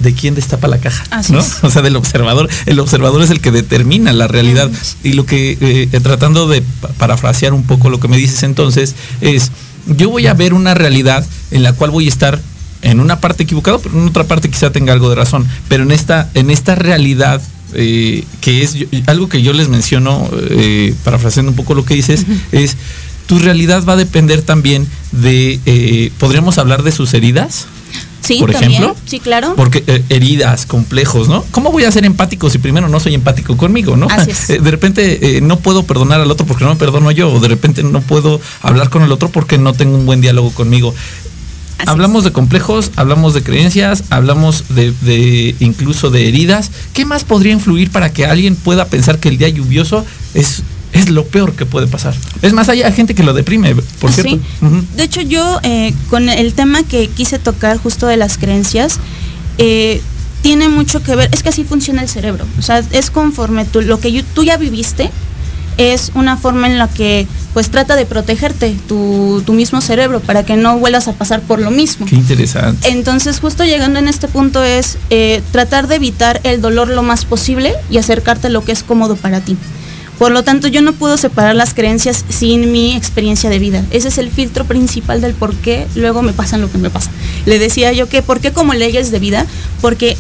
[0.01, 1.45] de quién destapa la caja, ¿no?
[1.63, 2.49] O sea, del observador.
[2.67, 4.71] El observador es el que determina la realidad.
[5.05, 6.63] Y lo que, eh, tratando de
[6.99, 9.53] parafrasear un poco lo que me dices entonces, es,
[9.87, 12.41] yo voy a ver una realidad en la cual voy a estar
[12.83, 15.47] en una parte equivocado, pero en otra parte quizá tenga algo de razón.
[15.69, 17.41] Pero en esta, en esta realidad
[17.75, 18.77] eh, que es
[19.07, 22.77] algo que yo les menciono, eh, parafraseando un poco lo que dices, es
[23.27, 27.67] tu realidad va a depender también de, eh, podríamos hablar de sus heridas.
[28.21, 28.95] Sí, por ejemplo.
[29.07, 29.55] Sí, claro.
[29.57, 31.45] Porque eh, heridas, complejos, ¿no?
[31.51, 34.09] ¿Cómo voy a ser empático si primero no soy empático conmigo, ¿no?
[34.49, 37.41] Eh, de repente eh, no puedo perdonar al otro porque no me perdono yo, o
[37.41, 40.95] de repente no puedo hablar con el otro porque no tengo un buen diálogo conmigo.
[41.87, 46.71] hablamos de complejos, hablamos de creencias, hablamos de, de, incluso de heridas.
[46.93, 50.05] ¿Qué más podría influir para que alguien pueda pensar que el día lluvioso
[50.35, 50.63] es
[50.93, 52.15] es lo peor que puede pasar.
[52.43, 54.39] Es más, hay gente que lo deprime, por cierto.
[54.97, 58.99] De hecho, yo eh, con el tema que quise tocar justo de las creencias,
[59.59, 60.01] eh,
[60.43, 62.47] tiene mucho que ver, es que así funciona el cerebro.
[62.59, 65.11] O sea, es conforme tú, lo que tú ya viviste,
[65.77, 70.45] es una forma en la que pues trata de protegerte tu, tu, mismo cerebro para
[70.45, 72.07] que no vuelvas a pasar por lo mismo.
[72.07, 72.89] Qué interesante.
[72.91, 77.25] Entonces justo llegando en este punto es eh, tratar de evitar el dolor lo más
[77.25, 79.57] posible y acercarte a lo que es cómodo para ti.
[80.21, 83.83] Por lo tanto, yo no puedo separar las creencias sin mi experiencia de vida.
[83.91, 87.11] Ese es el filtro principal del por qué luego me pasan lo que me pasa.
[87.47, 89.47] Le decía yo que, ¿por qué como leyes de vida?
[89.81, 90.19] Porque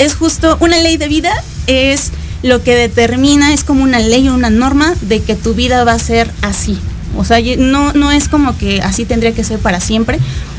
[0.00, 1.32] es justo, una ley de vida
[1.68, 2.10] es
[2.42, 5.92] lo que determina, es como una ley o una norma de que tu vida va
[5.92, 6.76] a ser así.
[7.16, 10.18] O sea, no, no es como que así tendría que ser para siempre,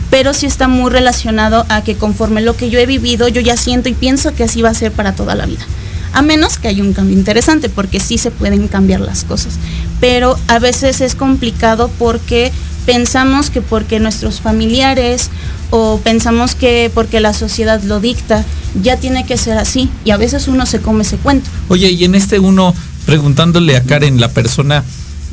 [0.09, 3.57] pero sí está muy relacionado a que conforme lo que yo he vivido, yo ya
[3.57, 5.65] siento y pienso que así va a ser para toda la vida
[6.13, 9.53] a menos que haya un cambio interesante, porque sí se pueden cambiar las cosas.
[9.99, 12.51] Pero a veces es complicado porque
[12.85, 15.29] pensamos que porque nuestros familiares
[15.69, 18.45] o pensamos que porque la sociedad lo dicta,
[18.81, 19.89] ya tiene que ser así.
[20.05, 21.49] Y a veces uno se come ese cuento.
[21.67, 22.73] Oye, y en este uno,
[23.05, 24.83] preguntándole a Karen, la persona,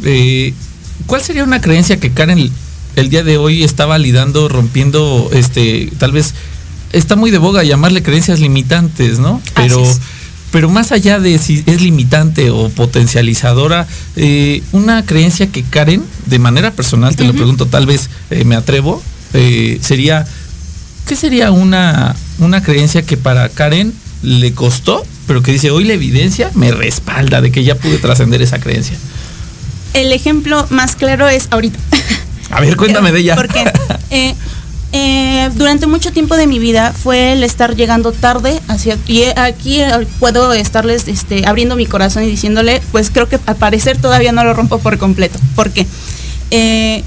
[0.03, 0.53] eh,
[1.07, 2.51] ¿cuál sería una creencia que Karen
[2.97, 6.35] el día de hoy está validando, rompiendo, este, tal vez,
[6.93, 9.41] está muy de boga llamarle creencias limitantes, ¿no?
[9.55, 9.83] Pero
[10.55, 16.39] pero más allá de si es limitante o potencializadora, eh, una creencia que Karen, de
[16.39, 19.03] manera personal, te lo pregunto, tal vez eh, me atrevo,
[19.33, 20.25] eh, sería,
[21.09, 23.93] ¿qué sería una, una creencia que para Karen
[24.23, 28.41] le costó, pero que dice, hoy la evidencia me respalda de que ya pude trascender
[28.41, 28.97] esa creencia?
[29.93, 31.81] El ejemplo más claro es ahorita.
[32.51, 33.35] A ver, cuéntame de ella.
[33.35, 33.65] Porque
[34.11, 34.37] eh,
[34.97, 39.81] eh, durante mucho tiempo de mi vida fue el estar llegando tarde hacia y aquí
[39.81, 44.31] eh, puedo estarles este, abriendo mi corazón y diciéndole, pues creo que al parecer todavía
[44.31, 45.39] no lo rompo por completo.
[45.57, 45.87] ¿Por qué?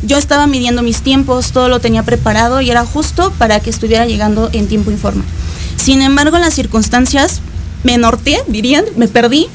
[0.03, 4.05] yo estaba midiendo mis tiempos, todo lo tenía preparado y era justo para que estuviera
[4.05, 5.23] llegando en tiempo informe.
[5.77, 7.39] Sin embargo, las circunstancias
[7.83, 9.47] me norteé, dirían, me perdí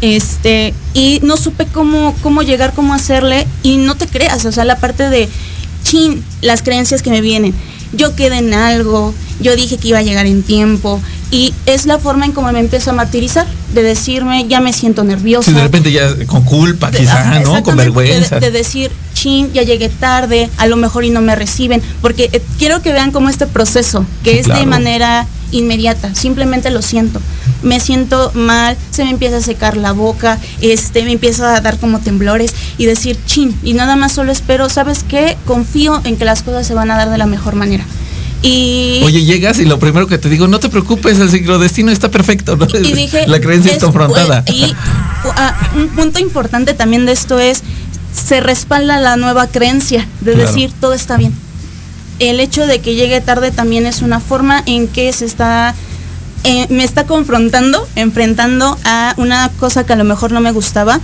[0.00, 4.64] este, y no supe cómo, cómo llegar, cómo hacerle, y no te creas, o sea,
[4.64, 5.28] la parte de,
[5.86, 7.54] chin, las creencias que me vienen.
[7.92, 11.98] Yo quedé en algo, yo dije que iba a llegar en tiempo, y es la
[11.98, 15.52] forma en cómo me empiezo a martirizar, de decirme, ya me siento nerviosa.
[15.52, 17.62] de repente ya con culpa, quizá, ¿no?
[17.62, 18.40] Con vergüenza.
[18.40, 22.42] De, decir, chin, ya llegué tarde, a lo mejor y no me reciben, porque eh,
[22.58, 27.20] quiero que vean cómo este proceso, que es de manera inmediata, simplemente lo siento.
[27.62, 31.78] Me siento mal, se me empieza a secar la boca, este, me empieza a dar
[31.78, 35.36] como temblores y decir, chin, y nada más solo espero, ¿sabes qué?
[35.46, 37.84] Confío en que las cosas se van a dar de la mejor manera.
[38.42, 41.30] Y Oye, llegas y lo primero que te digo, no te preocupes, el
[41.60, 42.58] destino está perfecto.
[42.74, 44.44] Y dije, la creencia es, confrontada.
[44.52, 44.74] Y
[45.24, 47.62] ah, un punto importante también de esto es,
[48.12, 51.32] se respalda la nueva creencia de decir, todo está bien
[52.18, 55.74] el hecho de que llegue tarde también es una forma en que se está
[56.48, 61.00] eh, me está confrontando, enfrentando a una cosa que a lo mejor no me gustaba,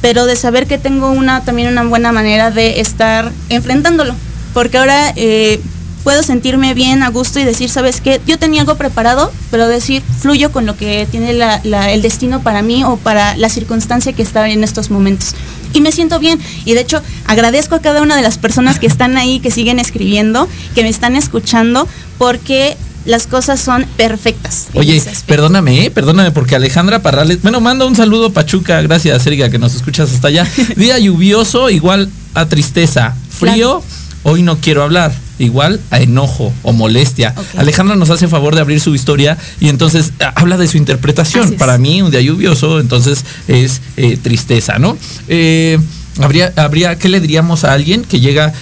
[0.00, 4.14] pero de saber que tengo una también una buena manera de estar enfrentándolo,
[4.54, 5.60] porque ahora eh,
[6.02, 10.02] puedo sentirme bien a gusto y decir, sabes qué, yo tenía algo preparado, pero decir
[10.20, 14.48] fluyo con lo que tiene el destino para mí o para la circunstancia que está
[14.48, 15.34] en estos momentos.
[15.74, 16.40] Y me siento bien.
[16.64, 19.78] Y de hecho, agradezco a cada una de las personas que están ahí, que siguen
[19.78, 21.86] escribiendo, que me están escuchando,
[22.16, 24.66] porque las cosas son perfectas.
[24.74, 25.90] Oye, perdóname, ¿eh?
[25.90, 30.28] perdóname, porque Alejandra Parrales, bueno, manda un saludo Pachuca, gracias Erika, que nos escuchas hasta
[30.28, 30.46] allá.
[30.76, 33.82] Día lluvioso, igual a tristeza, frío,
[34.24, 37.34] hoy no quiero hablar igual a enojo o molestia.
[37.56, 41.54] Alejandra nos hace favor de abrir su historia y entonces ah, habla de su interpretación.
[41.54, 44.96] Para mí, un día lluvioso, entonces es eh, tristeza, ¿no?
[45.28, 45.78] Eh,
[46.20, 48.52] habría, habría, ¿qué le diríamos a alguien que llega?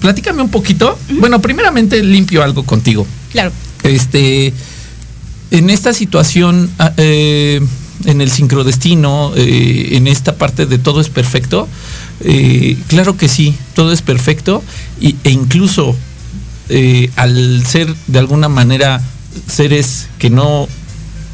[0.00, 0.98] Platícame un poquito.
[1.20, 3.06] Bueno, primeramente limpio algo contigo.
[3.30, 3.52] Claro.
[3.86, 4.52] Este,
[5.50, 7.60] en esta situación, ah, eh,
[8.04, 11.66] en el sincrodestino, en esta parte de todo es perfecto,
[12.88, 14.62] claro que sí, todo es perfecto
[15.00, 15.96] e incluso
[16.68, 19.00] eh, al ser de alguna manera
[19.46, 20.66] seres que no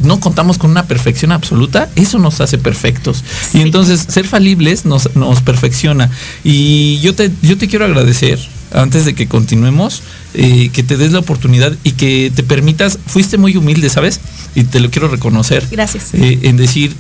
[0.01, 3.23] no contamos con una perfección absoluta, eso nos hace perfectos.
[3.55, 6.11] Y entonces ser falibles nos, nos, perfecciona.
[6.43, 8.41] Y yo te, yo te quiero agradecer,
[8.75, 10.03] antes de que continuemos,
[10.35, 14.21] eh, que te des la oportunidad y que te permitas, fuiste muy humilde, ¿sabes?
[14.55, 15.67] Y te lo quiero reconocer.
[15.71, 16.15] Gracias.
[16.15, 16.95] Eh, en decir,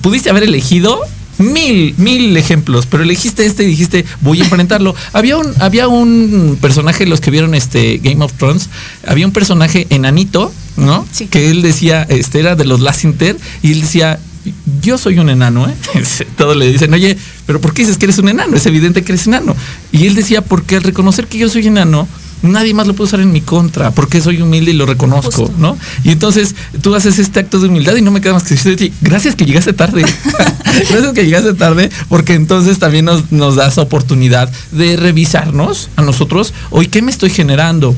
[0.00, 1.00] pudiste haber elegido
[1.38, 4.94] mil, mil ejemplos, pero elegiste este y dijiste, voy a enfrentarlo.
[5.12, 8.68] había un, había un personaje, los que vieron este Game of Thrones,
[9.06, 11.06] había un personaje enanito, ¿no?
[11.12, 11.26] Sí.
[11.26, 14.18] Que él decía, este era de los Lassinter, y él decía,
[14.82, 15.74] yo soy un enano, ¿eh?
[16.36, 17.16] Todos le dicen, oye,
[17.46, 18.56] pero ¿por qué dices que eres un enano?
[18.56, 19.54] Es evidente que eres enano.
[19.92, 22.08] Y él decía, porque al reconocer que yo soy enano,
[22.42, 25.76] nadie más lo puede usar en mi contra, porque soy humilde y lo reconozco, ¿no?
[26.04, 28.92] Y entonces tú haces este acto de humildad y no me queda más que decirte,
[29.00, 30.04] gracias que llegaste tarde,
[30.90, 36.52] gracias que llegaste tarde, porque entonces también nos, nos das oportunidad de revisarnos a nosotros,
[36.70, 37.96] hoy, ¿qué me estoy generando?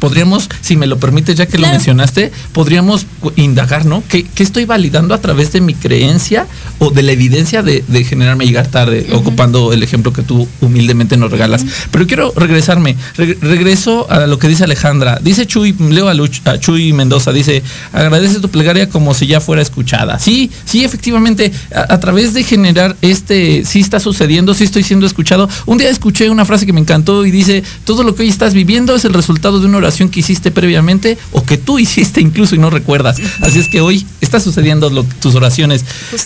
[0.00, 4.02] Podríamos, si me lo permite, ya que lo mencionaste, podríamos indagar, ¿no?
[4.08, 6.46] ¿Qué, estoy validando a través de mi creencia
[6.80, 11.30] o de la evidencia de, generarme llegar tarde, ocupando el ejemplo que tú humildemente nos
[11.30, 11.64] regalas?
[11.90, 15.20] Pero quiero regresarme, regreso a lo que dice Alejandra.
[15.22, 17.62] Dice Chuy, leo a, Chuy Mendoza, dice,
[17.92, 20.18] agradece tu plegaria como si ya fuera escuchada.
[20.18, 25.48] Sí, sí, efectivamente, a, través de generar este, sí está sucediendo, sí estoy siendo escuchado.
[25.66, 28.54] Un día escuché una frase que me encantó y dice, todo lo que hoy estás
[28.54, 32.54] viviendo es el resultado de una oración que hiciste previamente o que tú hiciste incluso
[32.54, 33.18] y no recuerdas.
[33.42, 35.84] Así es que hoy está sucediendo tus oraciones.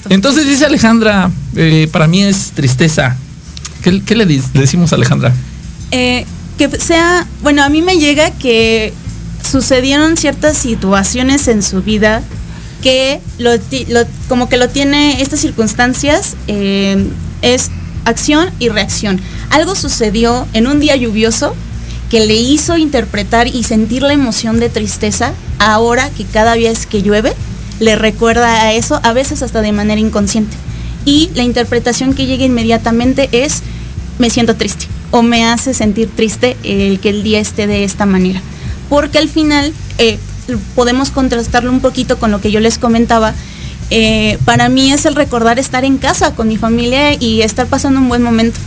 [0.09, 3.17] Entonces dice Alejandra, eh, para mí es tristeza.
[3.83, 5.33] ¿Qué, le, decimos Alejandra?
[5.91, 6.25] Eh,
[6.57, 8.95] que sea, bueno, a mí me llega que
[9.49, 12.23] sucedieron ciertas situaciones en su vida
[12.83, 13.51] que lo,
[14.29, 17.07] como que lo tiene estas circunstancias eh,
[17.43, 17.71] es
[18.05, 19.21] acción y reacción.
[19.51, 21.55] Algo sucedió en un día lluvioso
[22.11, 27.03] que le hizo interpretar y sentir la emoción de tristeza ahora que cada vez que
[27.03, 27.35] llueve
[27.85, 30.57] le recuerda a eso, a veces hasta de manera inconsciente.
[31.05, 33.63] Y la interpretación que llega inmediatamente es,
[34.19, 38.07] me siento triste o me hace sentir triste el que el día esté de esta
[38.07, 38.41] manera.
[38.89, 40.19] Porque al final eh,
[40.75, 43.35] podemos contrastarlo un poquito con lo que yo les comentaba.
[43.91, 48.01] Eh, para mí es el recordar estar en casa con mi familia y estar pasando
[48.01, 48.59] un buen momento.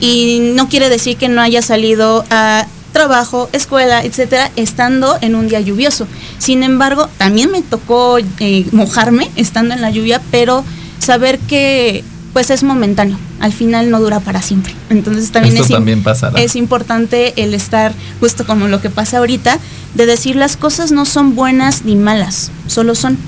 [0.00, 5.48] Y no quiere decir que no haya salido a trabajo, escuela, etcétera, estando en un
[5.48, 6.06] día lluvioso.
[6.38, 10.64] Sin embargo, también me tocó eh, mojarme estando en la lluvia, pero
[10.98, 14.72] saber que pues es momentáneo, al final no dura para siempre.
[14.88, 16.02] Entonces también, es, también
[16.36, 19.58] es importante el estar justo como lo que pasa ahorita,
[19.94, 23.18] de decir las cosas no son buenas ni malas, solo son.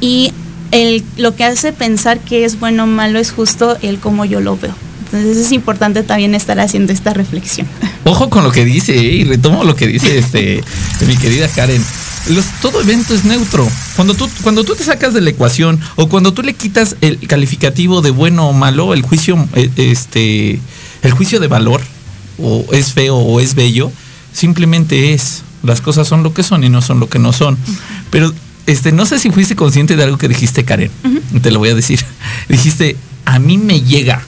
[0.00, 0.32] Y
[0.70, 4.40] el, lo que hace pensar que es bueno o malo es justo el cómo yo
[4.40, 4.74] lo veo.
[5.06, 7.66] Entonces es importante también estar haciendo esta reflexión.
[8.04, 9.14] Ojo con lo que dice, ¿eh?
[9.14, 10.62] y retomo lo que dice este,
[11.06, 11.82] mi querida Karen.
[12.60, 13.68] todo evento es neutro.
[13.94, 17.18] Cuando tú, cuando tú te sacas de la ecuación o cuando tú le quitas el
[17.26, 20.58] calificativo de bueno o malo, el juicio, eh, este,
[21.02, 21.80] el juicio de valor,
[22.38, 23.92] o es feo o es bello,
[24.32, 25.42] simplemente es.
[25.62, 27.56] Las cosas son lo que son y no son lo que no son.
[28.10, 28.32] Pero
[28.66, 30.90] este, no sé si fuiste consciente de algo que dijiste, Karen.
[31.42, 32.00] Te lo voy a decir.
[32.48, 34.24] Dijiste, a mí me llega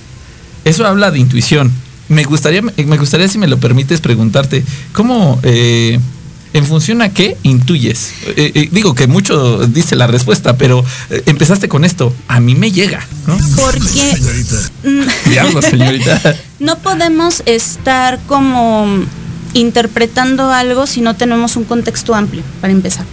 [0.64, 1.72] eso habla de intuición.
[2.08, 5.98] Me gustaría, me gustaría si me lo permites preguntarte, ¿cómo, eh,
[6.54, 8.12] en función a qué intuyes?
[8.28, 10.82] Eh, eh, digo que mucho dice la respuesta, pero
[11.26, 13.36] empezaste con esto, a mí me llega, ¿no?
[13.56, 14.16] Porque...
[15.28, 16.36] Diablo, señorita.
[16.60, 18.86] no podemos estar como
[19.52, 23.04] interpretando algo si no tenemos un contexto amplio, para empezar.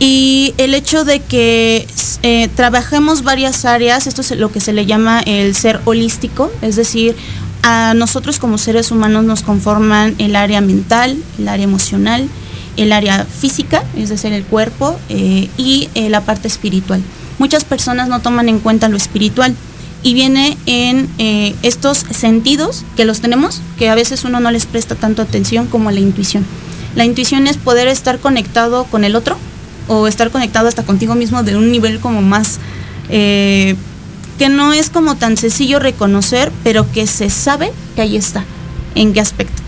[0.00, 1.86] Y el hecho de que
[2.22, 6.76] eh, trabajemos varias áreas, esto es lo que se le llama el ser holístico, es
[6.76, 7.16] decir,
[7.62, 12.28] a nosotros como seres humanos nos conforman el área mental, el área emocional,
[12.76, 17.02] el área física, es decir, el cuerpo, eh, y eh, la parte espiritual.
[17.40, 19.54] Muchas personas no toman en cuenta lo espiritual
[20.04, 21.08] y viene en
[21.62, 25.90] estos sentidos que los tenemos, que a veces uno no les presta tanto atención como
[25.90, 26.46] la intuición.
[26.94, 29.36] La intuición es poder estar conectado con el otro,
[29.88, 32.58] o estar conectado hasta contigo mismo de un nivel como más
[33.08, 33.74] eh,
[34.38, 38.44] que no es como tan sencillo reconocer, pero que se sabe que ahí está.
[38.94, 39.62] ¿En qué aspecto?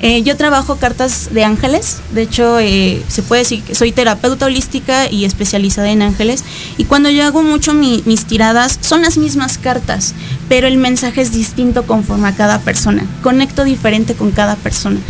[0.00, 4.46] Eh, yo trabajo cartas de ángeles, de hecho eh, se puede decir que soy terapeuta
[4.46, 6.44] holística y especializada en ángeles
[6.76, 10.14] y cuando yo hago mucho mis tiradas son las mismas cartas,
[10.48, 15.00] pero el mensaje es distinto conforme a cada persona, conecto diferente con cada persona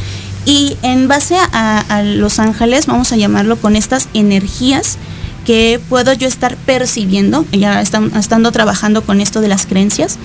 [0.49, 4.97] y en base a, los ángeles, vamos a llamarlo con estas energías
[5.45, 10.17] que puedo yo estar percibiendo, ya estando trabajando con esto de las creencias,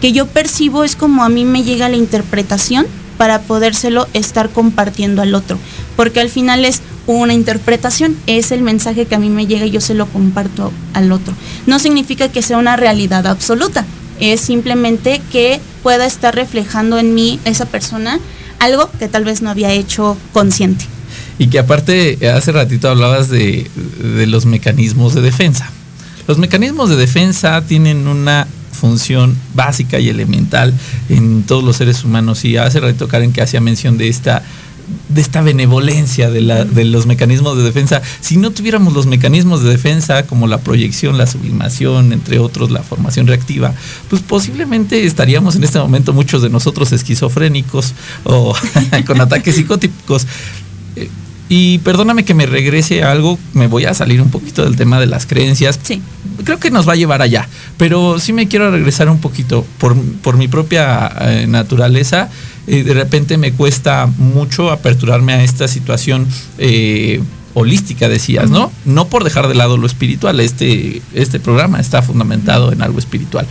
[0.00, 5.22] que yo percibo es como a mí me llega la interpretación para podérselo estar compartiendo
[5.22, 5.58] al otro,
[5.94, 9.70] porque al final es una interpretación, es el mensaje que a mí me llega y
[9.70, 11.34] yo se lo comparto al otro.
[11.66, 13.86] No significa que sea una realidad absoluta,
[14.18, 18.18] es simplemente que pueda estar reflejando en mí esa persona
[18.58, 20.84] algo que tal vez no había hecho consciente.
[21.38, 23.70] Y que aparte, hace ratito hablabas de,
[24.26, 25.70] los mecanismos de defensa.
[26.26, 30.74] Los mecanismos de defensa tienen una función básica y elemental
[31.08, 32.44] en todos los seres humanos.
[32.44, 34.42] Y hace ratito Karen que hacía mención de esta
[35.08, 38.02] de esta benevolencia de, la, de, los mecanismos de defensa.
[38.20, 42.82] Si no tuviéramos los mecanismos de defensa como la proyección, la sublimación, entre otros, la
[42.82, 43.74] formación reactiva,
[44.08, 48.54] pues posiblemente estaríamos en este momento muchos de nosotros esquizofrénicos o
[49.06, 50.26] con ataques psicóticos.
[50.96, 51.08] Eh,
[51.50, 55.00] y perdóname que me regrese a algo, me voy a salir un poquito del tema
[55.00, 55.80] de las creencias.
[55.82, 56.02] Sí.
[56.44, 59.96] Creo que nos va a llevar allá, pero sí me quiero regresar un poquito por,
[60.22, 62.28] por mi propia eh, naturaleza
[62.68, 66.26] de repente me cuesta mucho aperturarme a esta situación
[66.58, 67.20] eh,
[67.54, 68.70] holística, decías, ¿no?
[68.84, 73.46] No por dejar de lado lo espiritual, este, este programa está fundamentado en algo espiritual.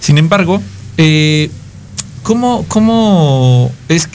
[0.00, 0.62] Sin embargo,
[0.96, 1.50] eh,
[2.22, 4.08] ¿cómo, ¿cómo es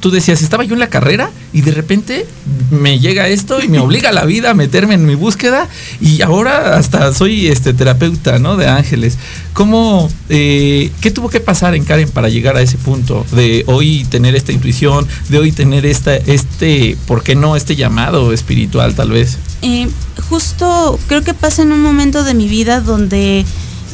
[0.00, 2.26] tú decías, estaba yo en la carrera y de repente
[2.70, 5.68] me llega esto y me obliga a la vida a meterme en mi búsqueda
[6.00, 8.56] y ahora hasta soy este terapeuta, ¿no?
[8.56, 9.18] De ángeles.
[9.52, 14.06] ¿Cómo, eh, qué tuvo que pasar en Karen para llegar a ese punto de hoy
[14.08, 19.10] tener esta intuición, de hoy tener esta, este, ¿por qué no este llamado espiritual tal
[19.10, 19.36] vez?
[19.62, 19.88] Eh,
[20.30, 23.44] justo creo que pasa en un momento de mi vida donde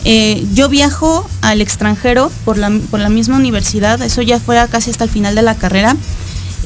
[0.05, 4.91] eh, yo viajo al extranjero por la, por la misma universidad, eso ya fue casi
[4.91, 5.97] hasta el final de la carrera,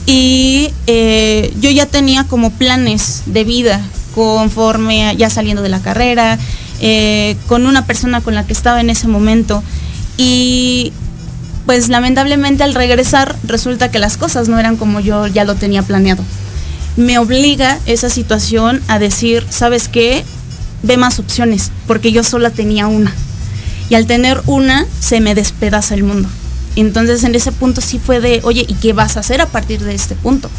[0.06, 3.80] y eh, yo ya tenía como planes de vida
[4.14, 6.38] conforme ya saliendo de la carrera,
[6.80, 9.62] eh, con una persona con la que estaba en ese momento,
[10.16, 10.92] y
[11.66, 15.82] pues lamentablemente al regresar resulta que las cosas no eran como yo ya lo tenía
[15.82, 16.24] planeado.
[16.96, 20.24] Me obliga esa situación a decir, ¿sabes qué?
[20.82, 23.12] ve más opciones, porque yo sola tenía una.
[23.90, 26.28] Y al tener una, se me despedaza el mundo.
[26.76, 29.80] Entonces en ese punto sí fue de, oye, ¿y qué vas a hacer a partir
[29.80, 30.50] de este punto?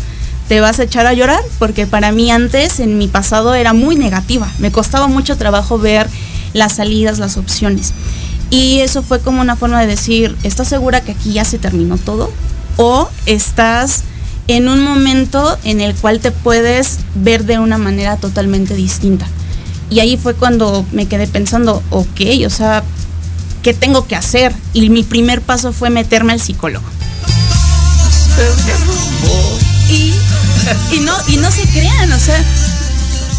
[0.48, 1.42] ¿Te vas a echar a llorar?
[1.60, 4.52] Porque para mí antes, en mi pasado, era muy negativa.
[4.58, 6.08] Me costaba mucho trabajo ver
[6.54, 7.94] las salidas, las opciones.
[8.50, 11.98] Y eso fue como una forma de decir, ¿estás segura que aquí ya se terminó
[11.98, 12.32] todo?
[12.78, 14.04] ¿O estás
[14.48, 19.28] en un momento en el cual te puedes ver de una manera totalmente distinta?
[19.92, 22.84] Y ahí fue cuando me quedé pensando, ok, o sea,
[23.64, 24.54] ¿qué tengo que hacer?
[24.74, 26.86] Y mi primer paso fue meterme al psicólogo.
[29.90, 30.14] Y,
[30.96, 32.42] y no, y no se crean, o sea,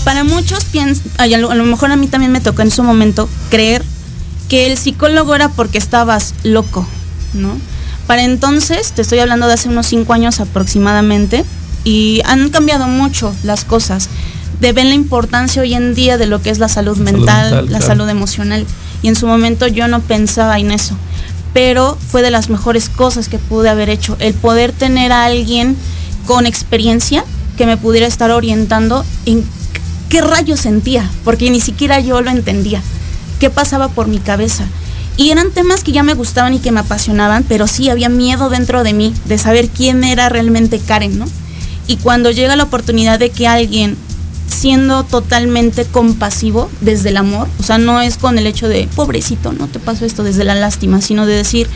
[0.04, 2.82] para muchos piensan, a lo, a lo mejor a mí también me tocó en su
[2.82, 3.84] momento creer
[4.48, 6.86] que el psicólogo era porque estabas loco,
[7.34, 7.56] ¿no?
[8.06, 11.44] Para entonces, te estoy hablando de hace unos cinco años aproximadamente,
[11.84, 14.08] y han cambiado mucho las cosas.
[14.60, 17.78] Deben la importancia hoy en día de lo que es la salud mental, mental, la
[17.78, 17.86] claro.
[17.86, 18.66] salud emocional.
[19.02, 20.96] Y en su momento yo no pensaba en eso.
[21.52, 24.16] Pero fue de las mejores cosas que pude haber hecho.
[24.20, 25.76] El poder tener a alguien
[26.26, 27.24] con experiencia
[27.56, 29.44] que me pudiera estar orientando en
[30.08, 32.82] qué rayos sentía, porque ni siquiera yo lo entendía.
[33.38, 34.64] ¿Qué pasaba por mi cabeza?
[35.16, 38.48] Y eran temas que ya me gustaban y que me apasionaban, pero sí había miedo
[38.48, 41.26] dentro de mí de saber quién era realmente Karen, ¿no?
[41.86, 43.96] Y cuando llega la oportunidad de que alguien,
[44.50, 49.52] siendo totalmente compasivo desde el amor, o sea, no es con el hecho de, pobrecito,
[49.52, 51.68] no te pasó esto desde la lástima, sino de decir,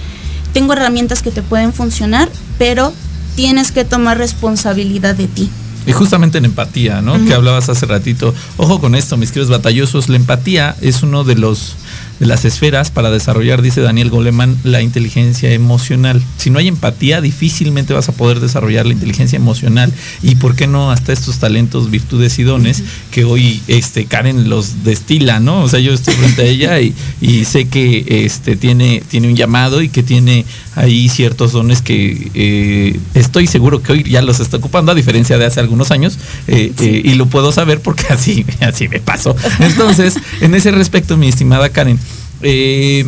[0.53, 2.93] tengo herramientas que te pueden funcionar, pero
[3.37, 5.51] tienes que tomar responsabilidad de ti.
[5.87, 7.23] Y justamente en empatía, ¿no?
[7.27, 8.35] Que hablabas hace ratito.
[8.57, 10.09] Ojo con esto, mis queridos batallosos.
[10.09, 11.77] La empatía es uno de los
[12.21, 16.23] de las esferas para desarrollar, dice Daniel Goleman, la inteligencia emocional.
[16.37, 19.93] Si no hay empatía, difícilmente vas a poder desarrollar la inteligencia emocional.
[20.23, 24.85] Y por qué no hasta estos talentos, virtudes y dones que hoy este Karen los
[24.85, 25.63] destila, ¿no?
[25.63, 29.37] O sea, yo estoy frente a ella y, y sé que este tiene, tiene un
[29.37, 30.45] llamado y que tiene
[30.77, 35.39] ahí ciertos dones que eh, estoy seguro que hoy ya los está ocupando, a diferencia
[35.39, 39.37] de hace algunos años, eh, eh, y lo puedo saber porque así, así me pasó.
[39.61, 41.99] Entonces, en ese respecto, mi estimada Karen,
[42.43, 43.05] eh,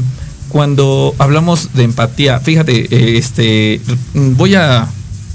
[0.48, 3.80] cuando hablamos de empatía, fíjate, eh, este,
[4.14, 4.88] voy a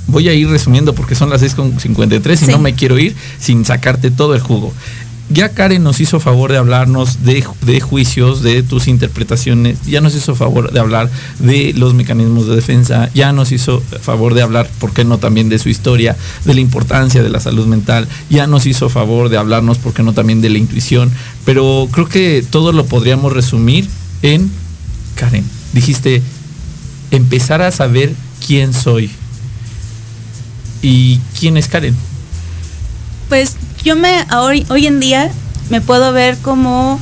[0.08, 2.52] voy a ir resumiendo porque son las 6.53 y Sí.
[2.52, 4.74] no me quiero ir sin sacarte todo el jugo.
[5.30, 10.14] Ya Karen nos hizo favor de hablarnos de, de juicios, de tus interpretaciones, ya nos
[10.14, 14.70] hizo favor de hablar de los mecanismos de defensa, ya nos hizo favor de hablar,
[14.82, 18.46] ¿por qué no también de su historia, de la importancia de la salud mental, ya
[18.46, 21.10] nos hizo favor de hablarnos, ¿por qué no también de la intuición?
[21.46, 23.88] Pero creo que todo lo podríamos resumir
[24.22, 24.52] en
[25.16, 25.44] Karen.
[25.74, 26.22] Dijiste,
[27.12, 28.14] empezar a saber
[28.46, 29.10] quién soy.
[30.82, 31.96] ¿Y quién es Karen?
[33.30, 35.32] Pues yo me hoy, hoy en día
[35.70, 37.00] me puedo ver como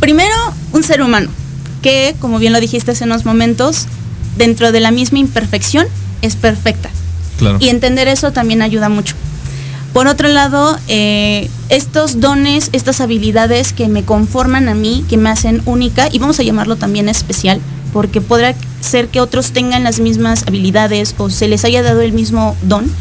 [0.00, 0.34] primero
[0.72, 1.30] un ser humano
[1.82, 3.86] que, como bien lo dijiste hace unos momentos,
[4.36, 5.86] dentro de la misma imperfección
[6.22, 6.90] es perfecta.
[7.38, 7.58] Claro.
[7.60, 9.14] Y entender eso también ayuda mucho.
[9.96, 15.30] Por otro lado, eh, estos dones, estas habilidades que me conforman a mí, que me
[15.30, 17.62] hacen única, y vamos a llamarlo también especial,
[17.94, 22.12] porque podrá ser que otros tengan las mismas habilidades o se les haya dado el
[22.12, 22.92] mismo don,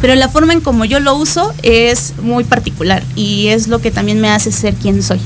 [0.00, 3.90] pero la forma en como yo lo uso es muy particular y es lo que
[3.90, 5.18] también me hace ser quien soy.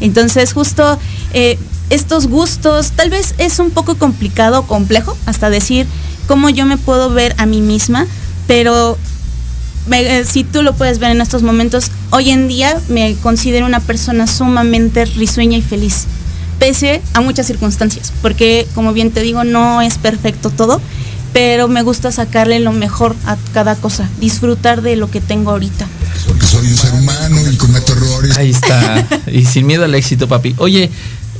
[0.00, 0.98] Entonces, justo
[1.32, 1.60] eh,
[1.90, 5.86] estos gustos, tal vez es un poco complicado, complejo, hasta decir
[6.26, 8.08] cómo yo me puedo ver a mí misma,
[8.48, 8.98] pero
[9.86, 13.66] me- eh, si tú lo puedes ver en estos momentos, hoy en día me considero
[13.66, 16.04] una persona sumamente risueña y feliz,
[16.58, 20.80] pese a muchas circunstancias, porque como bien te digo, no es perfecto todo,
[21.32, 25.86] pero me gusta sacarle lo mejor a cada cosa, disfrutar de lo que tengo ahorita.
[26.28, 28.36] Porque soy un ser humano y cometo errores.
[28.36, 29.06] Ahí está.
[29.32, 30.54] y sin miedo al éxito, papi.
[30.58, 30.90] Oye,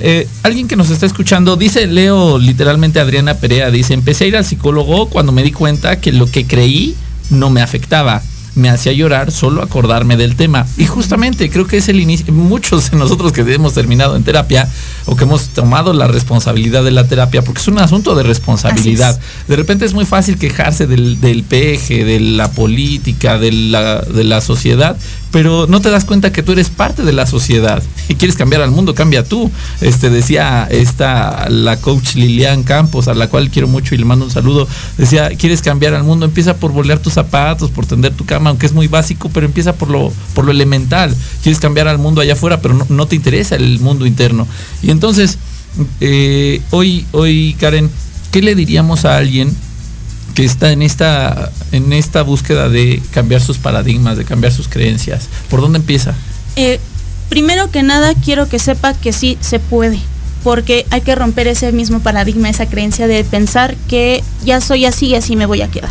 [0.01, 4.37] eh, alguien que nos está escuchando, dice Leo literalmente Adriana Perea, dice, empecé a ir
[4.39, 6.97] al psicólogo cuando me di cuenta que lo que creí
[7.31, 8.23] no me afectaba.
[8.55, 10.67] Me hacía llorar solo acordarme del tema.
[10.77, 12.33] Y justamente creo que es el inicio.
[12.33, 14.69] Muchos de nosotros que hemos terminado en terapia
[15.07, 19.19] o que hemos tomado la responsabilidad de la terapia, porque es un asunto de responsabilidad.
[19.49, 24.25] De repente es muy fácil quejarse del, del peje, de la política, de la, de
[24.25, 24.97] la sociedad,
[25.33, 28.61] pero no te das cuenta que tú eres parte de la sociedad y quieres cambiar
[28.61, 29.51] al mundo, cambia tú.
[29.81, 34.27] Este decía esta la coach Lilian Campos, a la cual quiero mucho y le mando
[34.27, 34.69] un saludo.
[34.99, 38.67] Decía, quieres cambiar al mundo, empieza por bolear tus zapatos, por tender tu cama, aunque
[38.67, 41.17] es muy básico, pero empieza por lo por lo elemental.
[41.43, 44.47] Quieres cambiar al mundo allá afuera, pero no, te interesa el mundo interno.
[44.83, 45.39] Y entonces
[46.01, 47.91] eh, hoy hoy Karen,
[48.31, 49.57] ¿qué le diríamos a alguien
[50.35, 55.29] que está en esta en esta búsqueda de cambiar sus paradigmas, de cambiar sus creencias.
[55.51, 56.15] ¿Por dónde empieza?
[56.57, 56.79] Eh,
[57.29, 59.99] Primero que nada, quiero que sepa que sí se puede,
[60.45, 65.07] porque hay que romper ese mismo paradigma, esa creencia de pensar que ya soy así
[65.07, 65.89] y así me voy a quedar.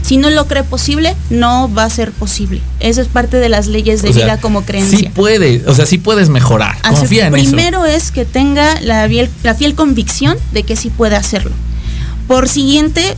[0.00, 2.62] Si no lo cree posible, no va a ser posible.
[2.80, 4.98] Eso es parte de las leyes de O sea, vida como creencia.
[4.98, 6.78] Sí puede, o sea, sí puedes mejorar.
[6.82, 7.44] Así- Confía en eso.
[7.50, 11.50] primero es que tenga la fiel, la fiel convicción de que sí puede hacerlo.
[12.26, 13.14] Por siguiente,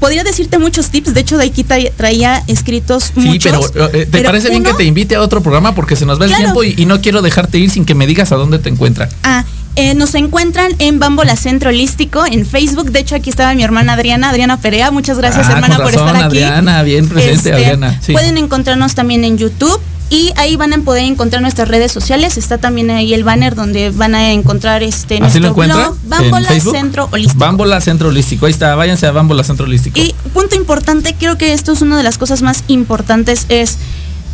[0.00, 3.70] podría decirte muchos tips, de hecho de aquí tra- traía escritos Sí, muchos.
[3.72, 5.74] pero eh, ¿te pero parece bien que te invite a otro programa?
[5.74, 6.44] Porque se nos va el Claro.
[6.44, 9.08] tiempo y, y no quiero dejarte ir sin que me digas a dónde te encuentran.
[9.22, 9.44] Ah,
[9.76, 12.90] eh, nos encuentran en Bambola Centro Holístico, en Facebook.
[12.90, 14.90] De hecho, aquí estaba mi hermana Adriana, Adriana Perea.
[14.90, 16.24] Muchas gracias, Ah, hermana, por estar aquí.
[16.24, 18.00] Adriana, bien presente, Este, Adriana.
[18.04, 18.12] Sí.
[18.12, 19.78] Pueden encontrarnos también en YouTube.
[20.10, 22.36] Y ahí van a poder encontrar nuestras redes sociales.
[22.36, 26.10] Está también ahí el banner donde van a encontrar este ¿Así nuestro lo blog, ¿En
[26.10, 26.74] Bambola Facebook?
[26.74, 27.38] Centro Holístico.
[27.38, 28.46] Bambola Centro Holístico.
[28.46, 30.00] Ahí está, váyanse a Bambola Centro Holístico.
[30.00, 33.78] Y punto importante, creo que esto es una de las cosas más importantes, es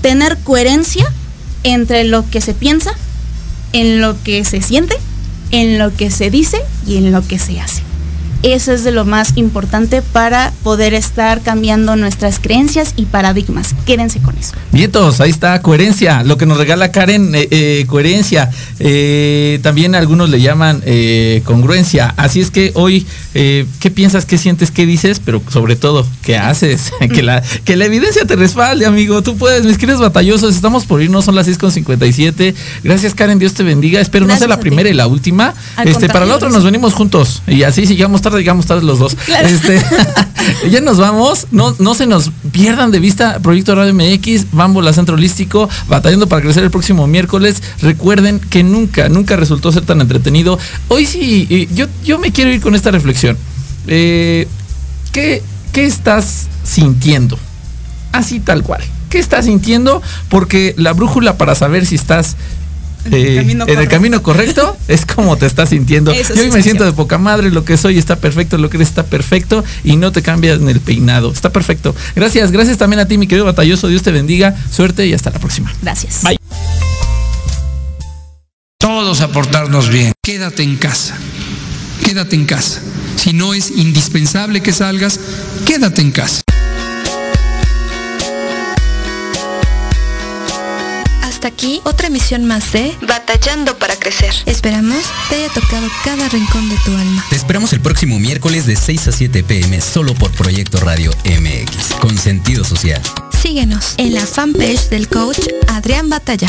[0.00, 1.06] tener coherencia
[1.62, 2.92] entre lo que se piensa,
[3.74, 4.96] en lo que se siente,
[5.50, 7.85] en lo que se dice y en lo que se hace.
[8.46, 13.74] Eso es de lo más importante para poder estar cambiando nuestras creencias y paradigmas.
[13.86, 14.52] Quédense con eso.
[14.70, 18.48] Vientos, ahí está, coherencia, lo que nos regala Karen, eh, eh, coherencia.
[18.78, 20.80] Eh, también algunos le llaman
[21.42, 22.14] congruencia.
[22.16, 25.20] Así es que hoy, ¿qué piensas, qué sientes, qué dices?
[25.24, 26.92] Pero sobre todo, ¿qué haces?
[27.12, 29.22] que, la, que la evidencia te respalde, amigo.
[29.22, 32.54] Tú puedes, mis queridos batallosos, estamos por irnos, son las 6.57.
[32.84, 34.00] Gracias, Karen, Dios te bendiga.
[34.00, 34.62] Espero no sea la ti.
[34.62, 35.52] primera y la última.
[35.74, 37.42] Al Este, para la otra nos venimos juntos.
[37.48, 39.14] Y así, si llegamos tarde, llegamos tarde los dos.
[39.14, 39.48] Claro.
[39.48, 39.82] Este,
[40.70, 41.46] ya nos vamos.
[41.50, 46.42] No, no se nos pierdan de vista Proyecto Radio MX, Bambola Centro Holístico, batallando para
[46.42, 47.62] crecer el próximo miércoles.
[47.80, 50.58] Recuerden que nunca, nunca resultó ser tan entretenido.
[50.88, 53.36] Hoy sí, yo, yo me quiero ir con esta reflexión.
[53.86, 54.46] Eh,
[55.12, 57.38] ¿qué, ¿Qué estás sintiendo?
[58.12, 58.82] Así tal cual.
[59.10, 60.02] ¿Qué estás sintiendo?
[60.28, 62.36] Porque la brújula para saber si estás
[63.12, 63.90] eh, camino en el correcto.
[63.90, 66.10] camino correcto es como te estás sintiendo.
[66.12, 68.70] Eso Yo sí hoy me siento de poca madre, lo que soy está perfecto, lo
[68.70, 71.32] que eres está perfecto y no te cambias en el peinado.
[71.32, 71.94] Está perfecto.
[72.14, 73.88] Gracias, gracias también a ti, mi querido batalloso.
[73.88, 75.72] Dios te bendiga, suerte y hasta la próxima.
[75.82, 76.22] Gracias.
[76.22, 76.38] Bye.
[78.78, 80.12] todos a portarnos bien.
[80.22, 81.16] Quédate en casa.
[82.04, 82.80] Quédate en casa.
[83.16, 85.18] Si no es indispensable que salgas,
[85.64, 86.42] quédate en casa.
[91.46, 94.34] Hasta aquí otra emisión más de Batallando para Crecer.
[94.46, 94.96] Esperamos
[95.28, 97.24] te haya tocado cada rincón de tu alma.
[97.30, 101.94] Te esperamos el próximo miércoles de 6 a 7 pm solo por Proyecto Radio MX,
[102.00, 103.00] con sentido social.
[103.40, 105.38] Síguenos en la fanpage del coach
[105.68, 106.48] Adrián Batalla.